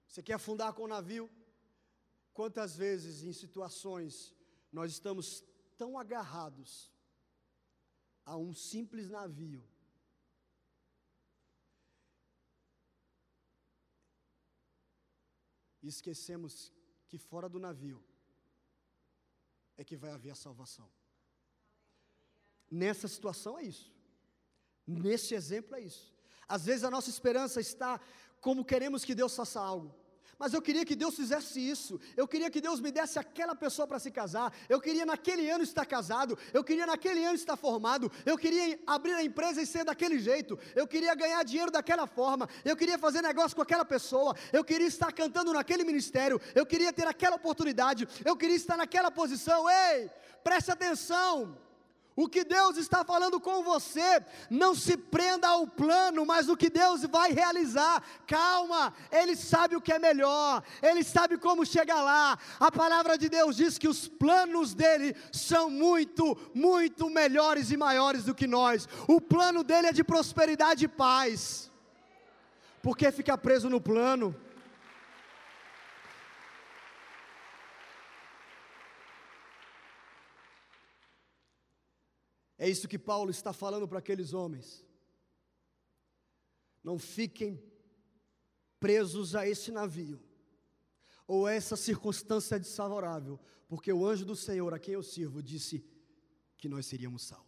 [0.08, 1.30] Você quer afundar com o navio?
[2.38, 4.34] Quantas vezes em situações
[4.70, 5.26] nós estamos
[5.76, 6.90] tão agarrados
[8.24, 9.62] a um simples navio
[15.82, 16.72] e esquecemos
[17.08, 17.98] que fora do navio
[19.76, 20.88] é que vai haver a salvação.
[22.70, 23.92] Nessa situação é isso.
[24.86, 26.14] Nesse exemplo é isso.
[26.48, 28.00] Às vezes a nossa esperança está
[28.40, 29.94] como queremos que Deus faça algo.
[30.38, 31.98] Mas eu queria que Deus fizesse isso.
[32.16, 34.52] Eu queria que Deus me desse aquela pessoa para se casar.
[34.68, 36.38] Eu queria naquele ano estar casado.
[36.52, 38.12] Eu queria naquele ano estar formado.
[38.24, 40.58] Eu queria abrir a empresa e ser daquele jeito.
[40.74, 42.48] Eu queria ganhar dinheiro daquela forma.
[42.64, 44.36] Eu queria fazer negócio com aquela pessoa.
[44.52, 46.38] Eu queria estar cantando naquele ministério.
[46.54, 48.06] Eu queria ter aquela oportunidade.
[48.22, 49.68] Eu queria estar naquela posição.
[49.70, 50.10] Ei,
[50.44, 51.65] preste atenção.
[52.16, 56.70] O que Deus está falando com você, não se prenda ao plano, mas o que
[56.70, 58.02] Deus vai realizar.
[58.26, 62.38] Calma, Ele sabe o que é melhor, Ele sabe como chegar lá.
[62.58, 68.24] A palavra de Deus diz que os planos dele são muito, muito melhores e maiores
[68.24, 68.88] do que nós.
[69.06, 71.70] O plano dele é de prosperidade e paz.
[72.80, 74.34] Por que ficar preso no plano?
[82.58, 84.84] É isso que Paulo está falando para aqueles homens.
[86.82, 87.62] Não fiquem
[88.78, 90.22] presos a esse navio,
[91.26, 95.84] ou a essa circunstância desfavorável, porque o anjo do Senhor, a quem eu sirvo, disse
[96.56, 97.46] que nós seríamos salvos.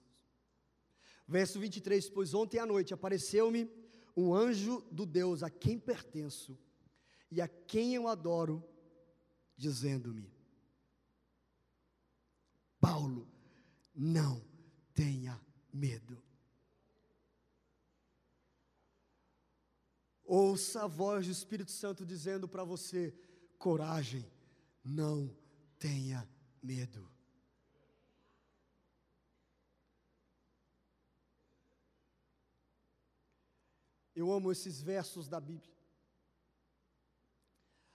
[1.26, 3.70] Verso 23: Pois ontem à noite apareceu-me
[4.16, 6.58] um anjo do Deus a quem pertenço
[7.30, 8.64] e a quem eu adoro,
[9.56, 10.32] dizendo-me:
[12.80, 13.28] Paulo,
[13.94, 14.47] não
[15.72, 16.22] medo.
[20.24, 23.14] Ouça a voz do Espírito Santo dizendo para você:
[23.58, 24.30] coragem,
[24.84, 25.34] não
[25.78, 26.28] tenha
[26.62, 27.10] medo.
[34.14, 35.74] Eu amo esses versos da Bíblia.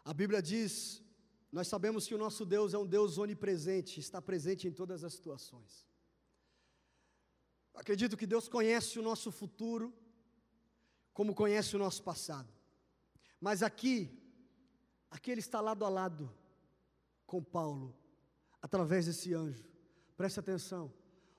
[0.06, 1.04] A Bíblia diz:
[1.52, 5.14] nós sabemos que o nosso Deus é um Deus onipresente, está presente em todas as
[5.14, 5.88] situações.
[7.74, 9.94] Acredito que Deus conhece o nosso futuro,
[11.14, 12.52] como conhece o nosso passado.
[13.40, 14.10] Mas aqui,
[15.10, 16.34] aqui ele está lado a lado
[17.26, 17.96] com Paulo,
[18.62, 19.66] através desse anjo.
[20.16, 20.94] Preste atenção.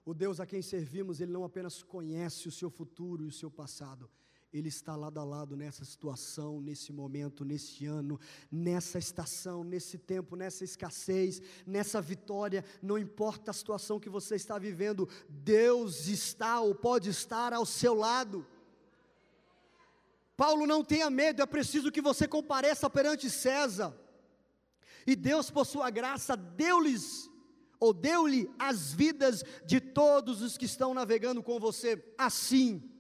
[0.05, 3.51] O Deus a quem servimos, ele não apenas conhece o seu futuro e o seu
[3.51, 4.11] passado,
[4.55, 10.37] ele está lado a lado nessa situação, nesse momento, nesse ano, nessa estação, nesse tempo,
[10.37, 16.73] nessa escassez, nessa vitória, não importa a situação que você está vivendo, Deus está ou
[16.73, 18.47] pode estar ao seu lado.
[20.37, 23.93] Paulo, não tenha medo, é preciso que você compareça perante César.
[25.05, 27.29] E Deus, por sua graça, deu-lhes
[27.81, 32.03] ou deu-lhe as vidas de todos os que estão navegando com você.
[32.17, 32.94] Assim,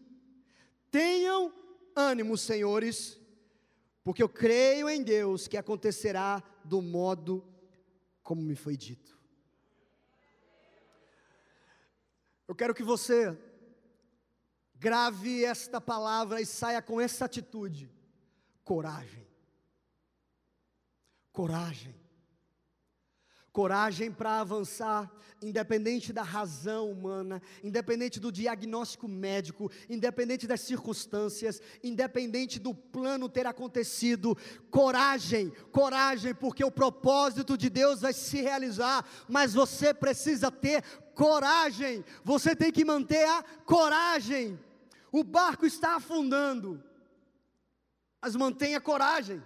[0.95, 1.53] Tenham
[1.97, 3.20] ânimo, senhores,
[4.05, 7.45] porque eu creio em Deus que acontecerá do modo
[8.22, 9.18] como me foi dito.
[12.47, 13.36] Eu quero que você
[14.76, 17.90] grave esta palavra e saia com essa atitude:
[18.62, 19.26] coragem.
[21.32, 22.04] Coragem
[23.55, 25.09] coragem para avançar,
[25.41, 33.47] independente da razão humana, independente do diagnóstico médico, independente das circunstâncias, independente do plano ter
[33.47, 34.37] acontecido.
[34.73, 40.83] Coragem, coragem, porque o propósito de Deus vai se realizar, mas você precisa ter
[41.15, 44.59] coragem, você tem que manter a coragem.
[45.13, 46.83] O barco está afundando,
[48.21, 49.41] mas mantenha coragem.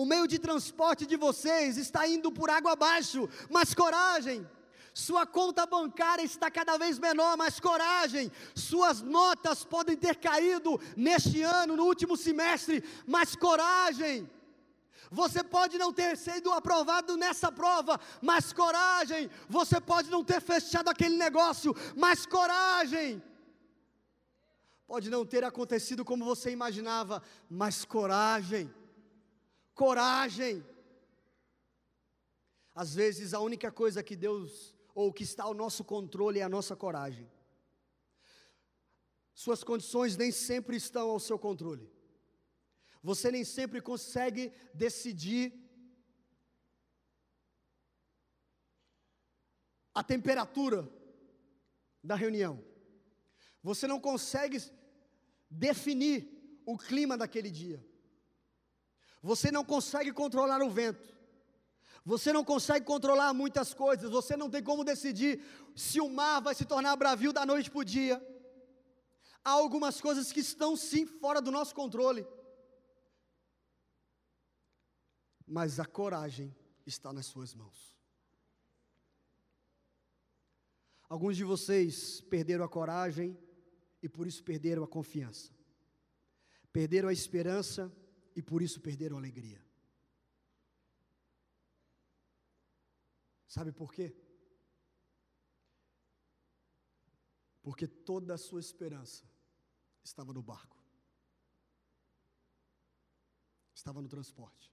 [0.00, 4.48] O meio de transporte de vocês está indo por água abaixo, mas coragem.
[4.94, 8.30] Sua conta bancária está cada vez menor, mas coragem.
[8.54, 14.30] Suas notas podem ter caído neste ano, no último semestre, mas coragem.
[15.10, 19.28] Você pode não ter sido aprovado nessa prova, mas coragem.
[19.48, 23.20] Você pode não ter fechado aquele negócio, mas coragem.
[24.86, 27.20] Pode não ter acontecido como você imaginava,
[27.50, 28.72] mas coragem
[29.82, 30.54] coragem.
[32.74, 36.54] Às vezes a única coisa que Deus, ou que está ao nosso controle, é a
[36.56, 37.30] nossa coragem.
[39.32, 41.88] Suas condições nem sempre estão ao seu controle.
[43.00, 45.44] Você nem sempre consegue decidir
[49.94, 50.80] a temperatura
[52.02, 52.54] da reunião.
[53.62, 54.58] Você não consegue
[55.48, 56.16] definir
[56.66, 57.80] o clima daquele dia.
[59.22, 61.16] Você não consegue controlar o vento.
[62.04, 64.10] Você não consegue controlar muitas coisas.
[64.10, 65.42] Você não tem como decidir
[65.74, 68.16] se o mar vai se tornar bravio da noite para o dia.
[69.44, 72.26] Há algumas coisas que estão sim fora do nosso controle.
[75.46, 76.54] Mas a coragem
[76.86, 77.96] está nas suas mãos.
[81.08, 83.36] Alguns de vocês perderam a coragem
[84.02, 85.50] e por isso perderam a confiança.
[86.70, 87.90] Perderam a esperança
[88.38, 89.60] e por isso perderam a alegria.
[93.48, 94.14] Sabe por quê?
[97.60, 99.28] Porque toda a sua esperança
[100.04, 100.80] estava no barco,
[103.74, 104.72] estava no transporte,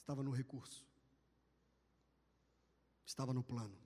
[0.00, 0.84] estava no recurso,
[3.04, 3.78] estava no plano.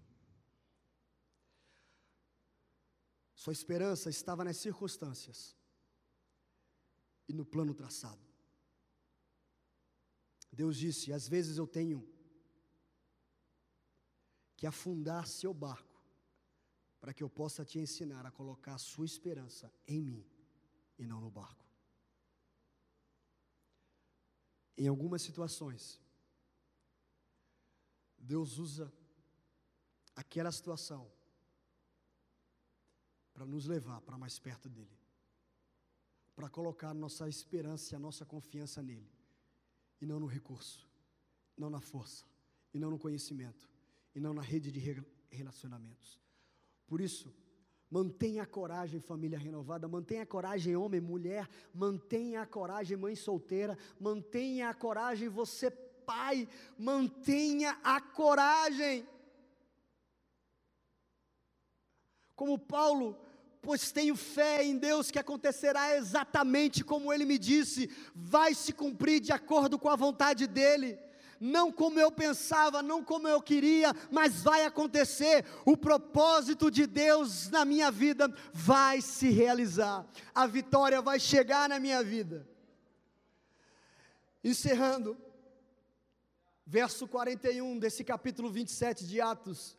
[3.34, 5.55] Sua esperança estava nas circunstâncias
[7.28, 8.30] e no plano traçado.
[10.53, 12.07] Deus disse: às vezes eu tenho
[14.57, 16.03] que afundar seu barco,
[17.01, 20.26] para que eu possa te ensinar a colocar a sua esperança em mim
[20.98, 21.64] e não no barco.
[24.76, 26.01] Em algumas situações,
[28.18, 28.92] Deus usa
[30.14, 31.11] aquela situação
[33.32, 34.98] para nos levar para mais perto dele,
[36.34, 39.11] para colocar nossa esperança e a nossa confiança nele,
[40.01, 40.88] e não no recurso,
[41.57, 42.24] não na força,
[42.72, 43.68] e não no conhecimento,
[44.14, 46.18] e não na rede de relacionamentos.
[46.86, 47.32] Por isso,
[47.90, 53.76] mantenha a coragem, família renovada, mantenha a coragem, homem, mulher, mantenha a coragem, mãe solteira,
[53.98, 56.48] mantenha a coragem, você, pai,
[56.78, 59.07] mantenha a coragem.
[62.34, 63.18] Como Paulo,
[63.63, 69.21] pois tenho fé em Deus que acontecerá exatamente como ele me disse, vai se cumprir
[69.21, 70.99] de acordo com a vontade dele
[71.41, 75.47] não como eu pensava, não como eu queria, mas vai acontecer.
[75.65, 80.07] O propósito de Deus na minha vida vai se realizar.
[80.35, 82.47] A vitória vai chegar na minha vida.
[84.45, 85.17] Encerrando,
[86.67, 89.79] verso 41 desse capítulo 27 de Atos.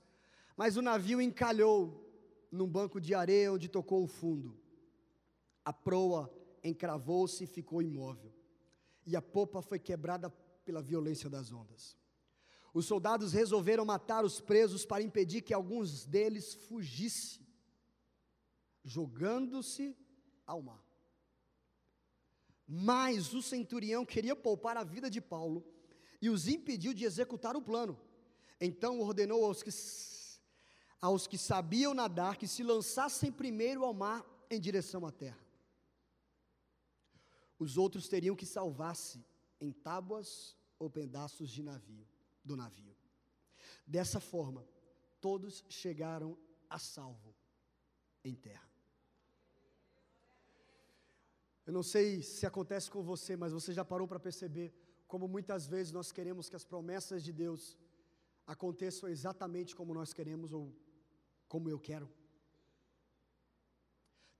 [0.57, 2.10] Mas o navio encalhou
[2.51, 4.59] num banco de areia onde tocou o fundo.
[5.63, 6.31] A proa
[6.63, 8.33] encravou-se e ficou imóvel.
[9.05, 10.29] E a popa foi quebrada
[10.65, 11.97] pela violência das ondas.
[12.73, 17.45] Os soldados resolveram matar os presos para impedir que alguns deles fugissem,
[18.83, 19.97] jogando-se
[20.45, 20.83] ao mar.
[22.65, 25.65] Mas o centurião queria poupar a vida de Paulo
[26.21, 27.99] e os impediu de executar o plano.
[28.59, 29.71] Então ordenou aos que,
[31.01, 35.43] aos que sabiam nadar que se lançassem primeiro ao mar em direção à terra.
[37.57, 39.25] Os outros teriam que salvar-se
[39.59, 42.07] em tábuas ou pedaços de navio,
[42.43, 42.95] do navio.
[43.85, 44.67] Dessa forma,
[45.19, 46.37] todos chegaram
[46.69, 47.35] a salvo
[48.23, 48.69] em terra.
[51.65, 54.73] Eu não sei se acontece com você, mas você já parou para perceber
[55.07, 57.77] como muitas vezes nós queremos que as promessas de Deus
[58.47, 60.75] aconteçam exatamente como nós queremos ou
[61.51, 62.07] como eu quero?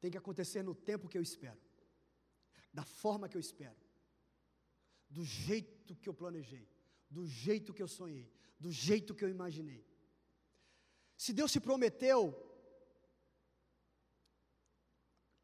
[0.02, 1.62] Tem que acontecer no tempo que eu espero,
[2.78, 3.80] da forma que eu espero
[5.16, 6.66] do jeito que eu planejei,
[7.16, 9.82] do jeito que eu sonhei, do jeito que eu imaginei.
[11.24, 12.20] Se Deus se prometeu,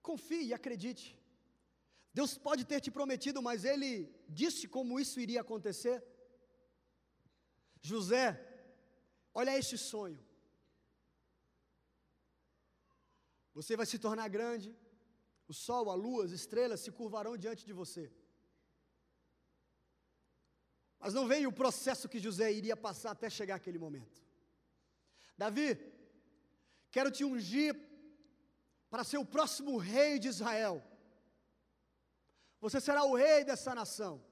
[0.01, 1.07] confie e acredite.
[2.13, 3.91] Deus pode ter te prometido, mas Ele
[4.41, 5.97] disse como isso iria acontecer.
[7.81, 8.25] José,
[9.33, 10.26] olha este sonho.
[13.57, 14.69] Você vai se tornar grande,
[15.51, 18.03] o sol, a lua, as estrelas se curvarão diante de você.
[20.99, 24.23] Mas não veio o processo que José iria passar até chegar aquele momento.
[25.35, 25.69] Davi,
[26.91, 27.75] quero te ungir
[28.91, 30.75] para ser o próximo rei de Israel.
[32.61, 34.23] Você será o rei dessa nação.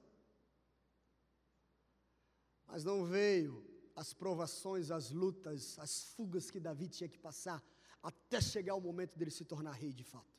[2.64, 3.52] Mas não veio
[3.96, 7.60] as provações, as lutas, as fugas que Davi tinha que passar
[8.06, 10.36] até chegar o momento dele se tornar rei de fato.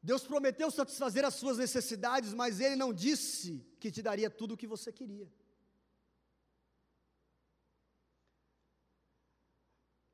[0.00, 4.56] Deus prometeu satisfazer as suas necessidades, mas Ele não disse que te daria tudo o
[4.56, 5.28] que você queria.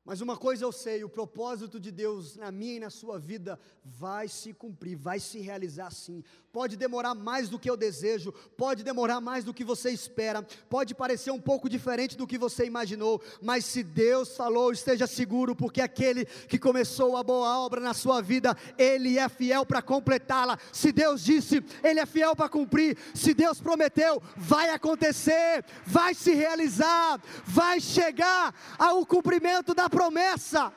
[0.09, 3.59] Mas uma coisa eu sei: o propósito de Deus na minha e na sua vida
[3.85, 6.23] vai se cumprir, vai se realizar sim.
[6.51, 10.95] Pode demorar mais do que eu desejo, pode demorar mais do que você espera, pode
[10.95, 15.79] parecer um pouco diferente do que você imaginou, mas se Deus falou, esteja seguro, porque
[15.79, 20.57] aquele que começou a boa obra na sua vida, Ele é fiel para completá-la.
[20.73, 22.97] Se Deus disse, Ele é fiel para cumprir.
[23.13, 30.73] Se Deus prometeu, vai acontecer, vai se realizar, vai chegar ao cumprimento da promessa promessa.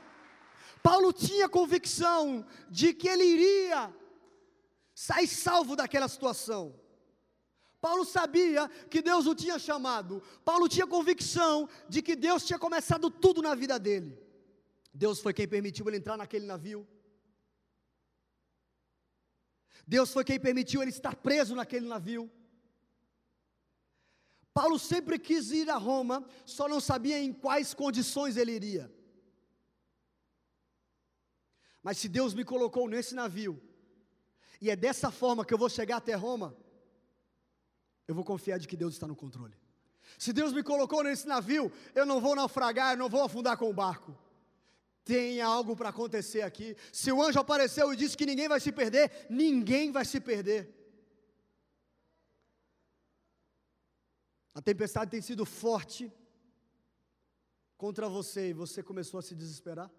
[0.83, 3.95] Paulo tinha convicção de que ele iria
[4.93, 6.63] sair salvo daquela situação.
[7.81, 10.23] Paulo sabia que Deus o tinha chamado.
[10.45, 14.11] Paulo tinha convicção de que Deus tinha começado tudo na vida dele.
[14.93, 16.87] Deus foi quem permitiu ele entrar naquele navio.
[19.87, 22.31] Deus foi quem permitiu ele estar preso naquele navio.
[24.53, 29.02] Paulo sempre quis ir a Roma, só não sabia em quais condições ele iria.
[31.83, 33.61] Mas se Deus me colocou nesse navio,
[34.61, 36.57] e é dessa forma que eu vou chegar até Roma,
[38.07, 39.57] eu vou confiar de que Deus está no controle.
[40.19, 43.69] Se Deus me colocou nesse navio, eu não vou naufragar, eu não vou afundar com
[43.69, 44.17] o barco.
[45.05, 46.77] Tem algo para acontecer aqui.
[46.93, 50.73] Se o anjo apareceu e disse que ninguém vai se perder, ninguém vai se perder.
[54.55, 56.13] A tempestade tem sido forte
[57.77, 59.91] contra você e você começou a se desesperar?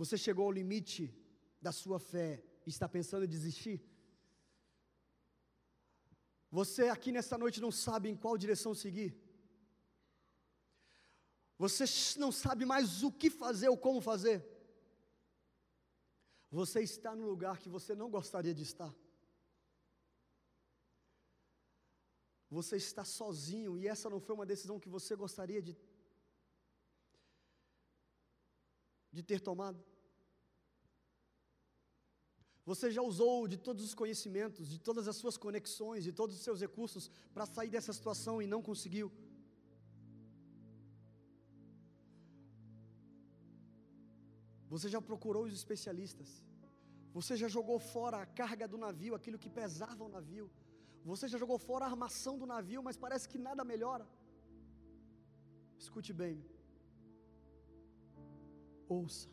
[0.00, 1.02] Você chegou ao limite
[1.60, 2.28] da sua fé
[2.66, 3.78] e está pensando em desistir?
[6.58, 9.10] Você aqui nessa noite não sabe em qual direção seguir?
[11.62, 11.84] Você
[12.18, 14.38] não sabe mais o que fazer ou como fazer.
[16.50, 18.92] Você está no lugar que você não gostaria de estar.
[22.58, 25.76] Você está sozinho e essa não foi uma decisão que você gostaria de,
[29.12, 29.82] de ter tomado.
[32.70, 36.42] Você já usou de todos os conhecimentos, de todas as suas conexões, de todos os
[36.42, 39.10] seus recursos para sair dessa situação e não conseguiu.
[44.68, 46.30] Você já procurou os especialistas.
[47.12, 50.48] Você já jogou fora a carga do navio, aquilo que pesava o navio.
[51.04, 54.06] Você já jogou fora a armação do navio, mas parece que nada melhora.
[55.76, 56.36] Escute bem.
[58.96, 59.28] Ouça.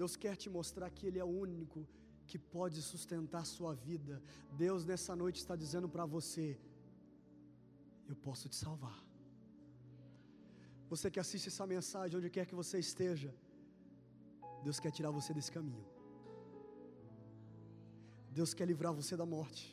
[0.00, 1.80] Deus quer te mostrar que Ele é o único
[2.28, 4.14] que pode sustentar a sua vida.
[4.64, 6.46] Deus nessa noite está dizendo para você:
[8.10, 8.98] Eu posso te salvar.
[10.92, 13.30] Você que assiste essa mensagem, onde quer que você esteja,
[14.64, 15.86] Deus quer tirar você desse caminho.
[18.38, 19.64] Deus quer livrar você da morte.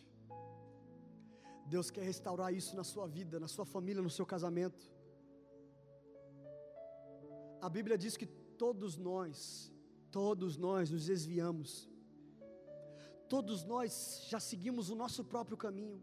[1.74, 4.84] Deus quer restaurar isso na sua vida, na sua família, no seu casamento.
[7.62, 9.72] A Bíblia diz que todos nós,
[10.12, 11.89] todos nós nos desviamos.
[13.28, 16.01] Todos nós já seguimos o nosso próprio caminho.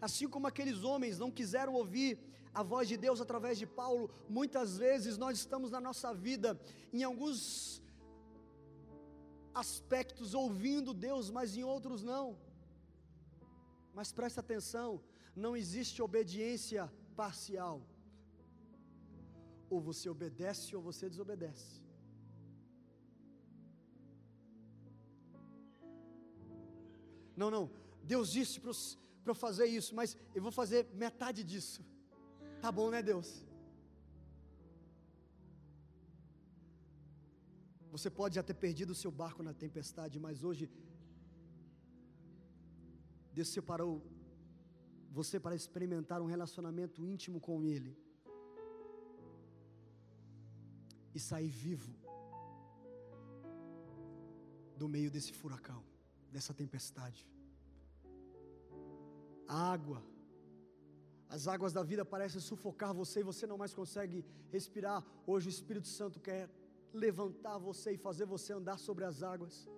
[0.00, 2.18] Assim como aqueles homens não quiseram ouvir
[2.54, 6.58] a voz de Deus através de Paulo, muitas vezes nós estamos na nossa vida,
[6.92, 7.82] em alguns
[9.54, 12.38] aspectos, ouvindo Deus, mas em outros não.
[13.92, 15.02] Mas presta atenção:
[15.36, 17.82] não existe obediência parcial.
[19.72, 21.70] Ou você obedece ou você desobedece.
[27.40, 27.64] Não, não.
[28.12, 28.72] Deus disse para
[29.32, 31.80] eu fazer isso, mas eu vou fazer metade disso.
[32.64, 33.28] Tá bom, né, Deus?
[37.94, 40.64] Você pode já ter perdido o seu barco na tempestade, mas hoje
[43.32, 43.94] Deus separou
[45.18, 47.92] você para experimentar um relacionamento íntimo com Ele
[51.14, 51.94] e sair vivo
[54.76, 55.84] do meio desse furacão,
[56.30, 57.28] dessa tempestade.
[59.46, 60.02] A água
[61.30, 65.04] as águas da vida parecem sufocar você e você não mais consegue respirar.
[65.24, 66.50] Hoje o Espírito Santo quer
[66.92, 69.68] levantar você e fazer você andar sobre as águas.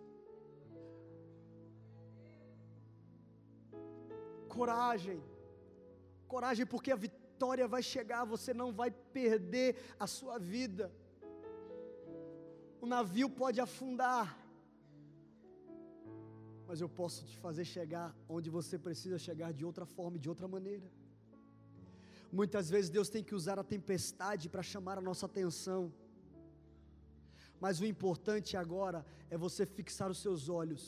[4.49, 5.23] Coragem,
[6.27, 10.91] coragem, porque a vitória vai chegar, você não vai perder a sua vida.
[12.85, 14.27] O navio pode afundar,
[16.67, 20.49] mas eu posso te fazer chegar onde você precisa chegar de outra forma, de outra
[20.49, 20.89] maneira.
[22.41, 25.93] Muitas vezes Deus tem que usar a tempestade para chamar a nossa atenção.
[27.61, 30.85] Mas o importante agora é você fixar os seus olhos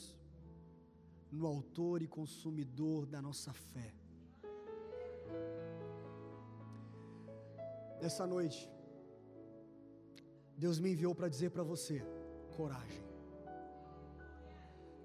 [1.31, 3.93] no Autor e Consumidor da nossa fé.
[8.01, 8.69] Nessa noite,
[10.57, 12.01] Deus me enviou para dizer para você:
[12.55, 13.03] coragem.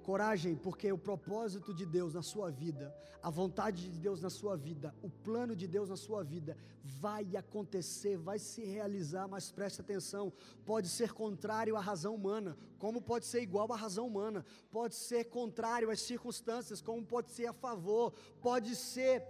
[0.03, 4.57] Coragem, porque o propósito de Deus na sua vida, a vontade de Deus na sua
[4.57, 9.81] vida, o plano de Deus na sua vida vai acontecer, vai se realizar, mas preste
[9.81, 10.33] atenção:
[10.65, 15.25] pode ser contrário à razão humana, como pode ser igual à razão humana, pode ser
[15.25, 19.23] contrário às circunstâncias, como pode ser a favor, pode ser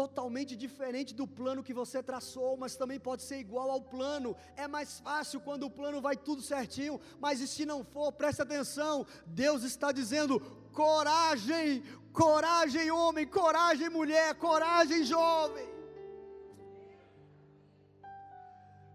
[0.00, 4.36] totalmente diferente do plano que você traçou, mas também pode ser igual ao plano.
[4.64, 8.40] É mais fácil quando o plano vai tudo certinho, mas e se não for, preste
[8.40, 10.38] atenção, Deus está dizendo:
[10.82, 11.82] coragem,
[12.12, 15.68] coragem, homem, coragem, mulher, coragem, jovem.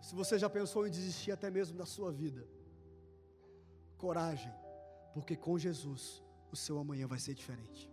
[0.08, 2.48] Se você já pensou em desistir até mesmo da sua vida,
[3.98, 4.54] coragem,
[5.14, 7.93] porque com Jesus o seu amanhã vai ser diferente.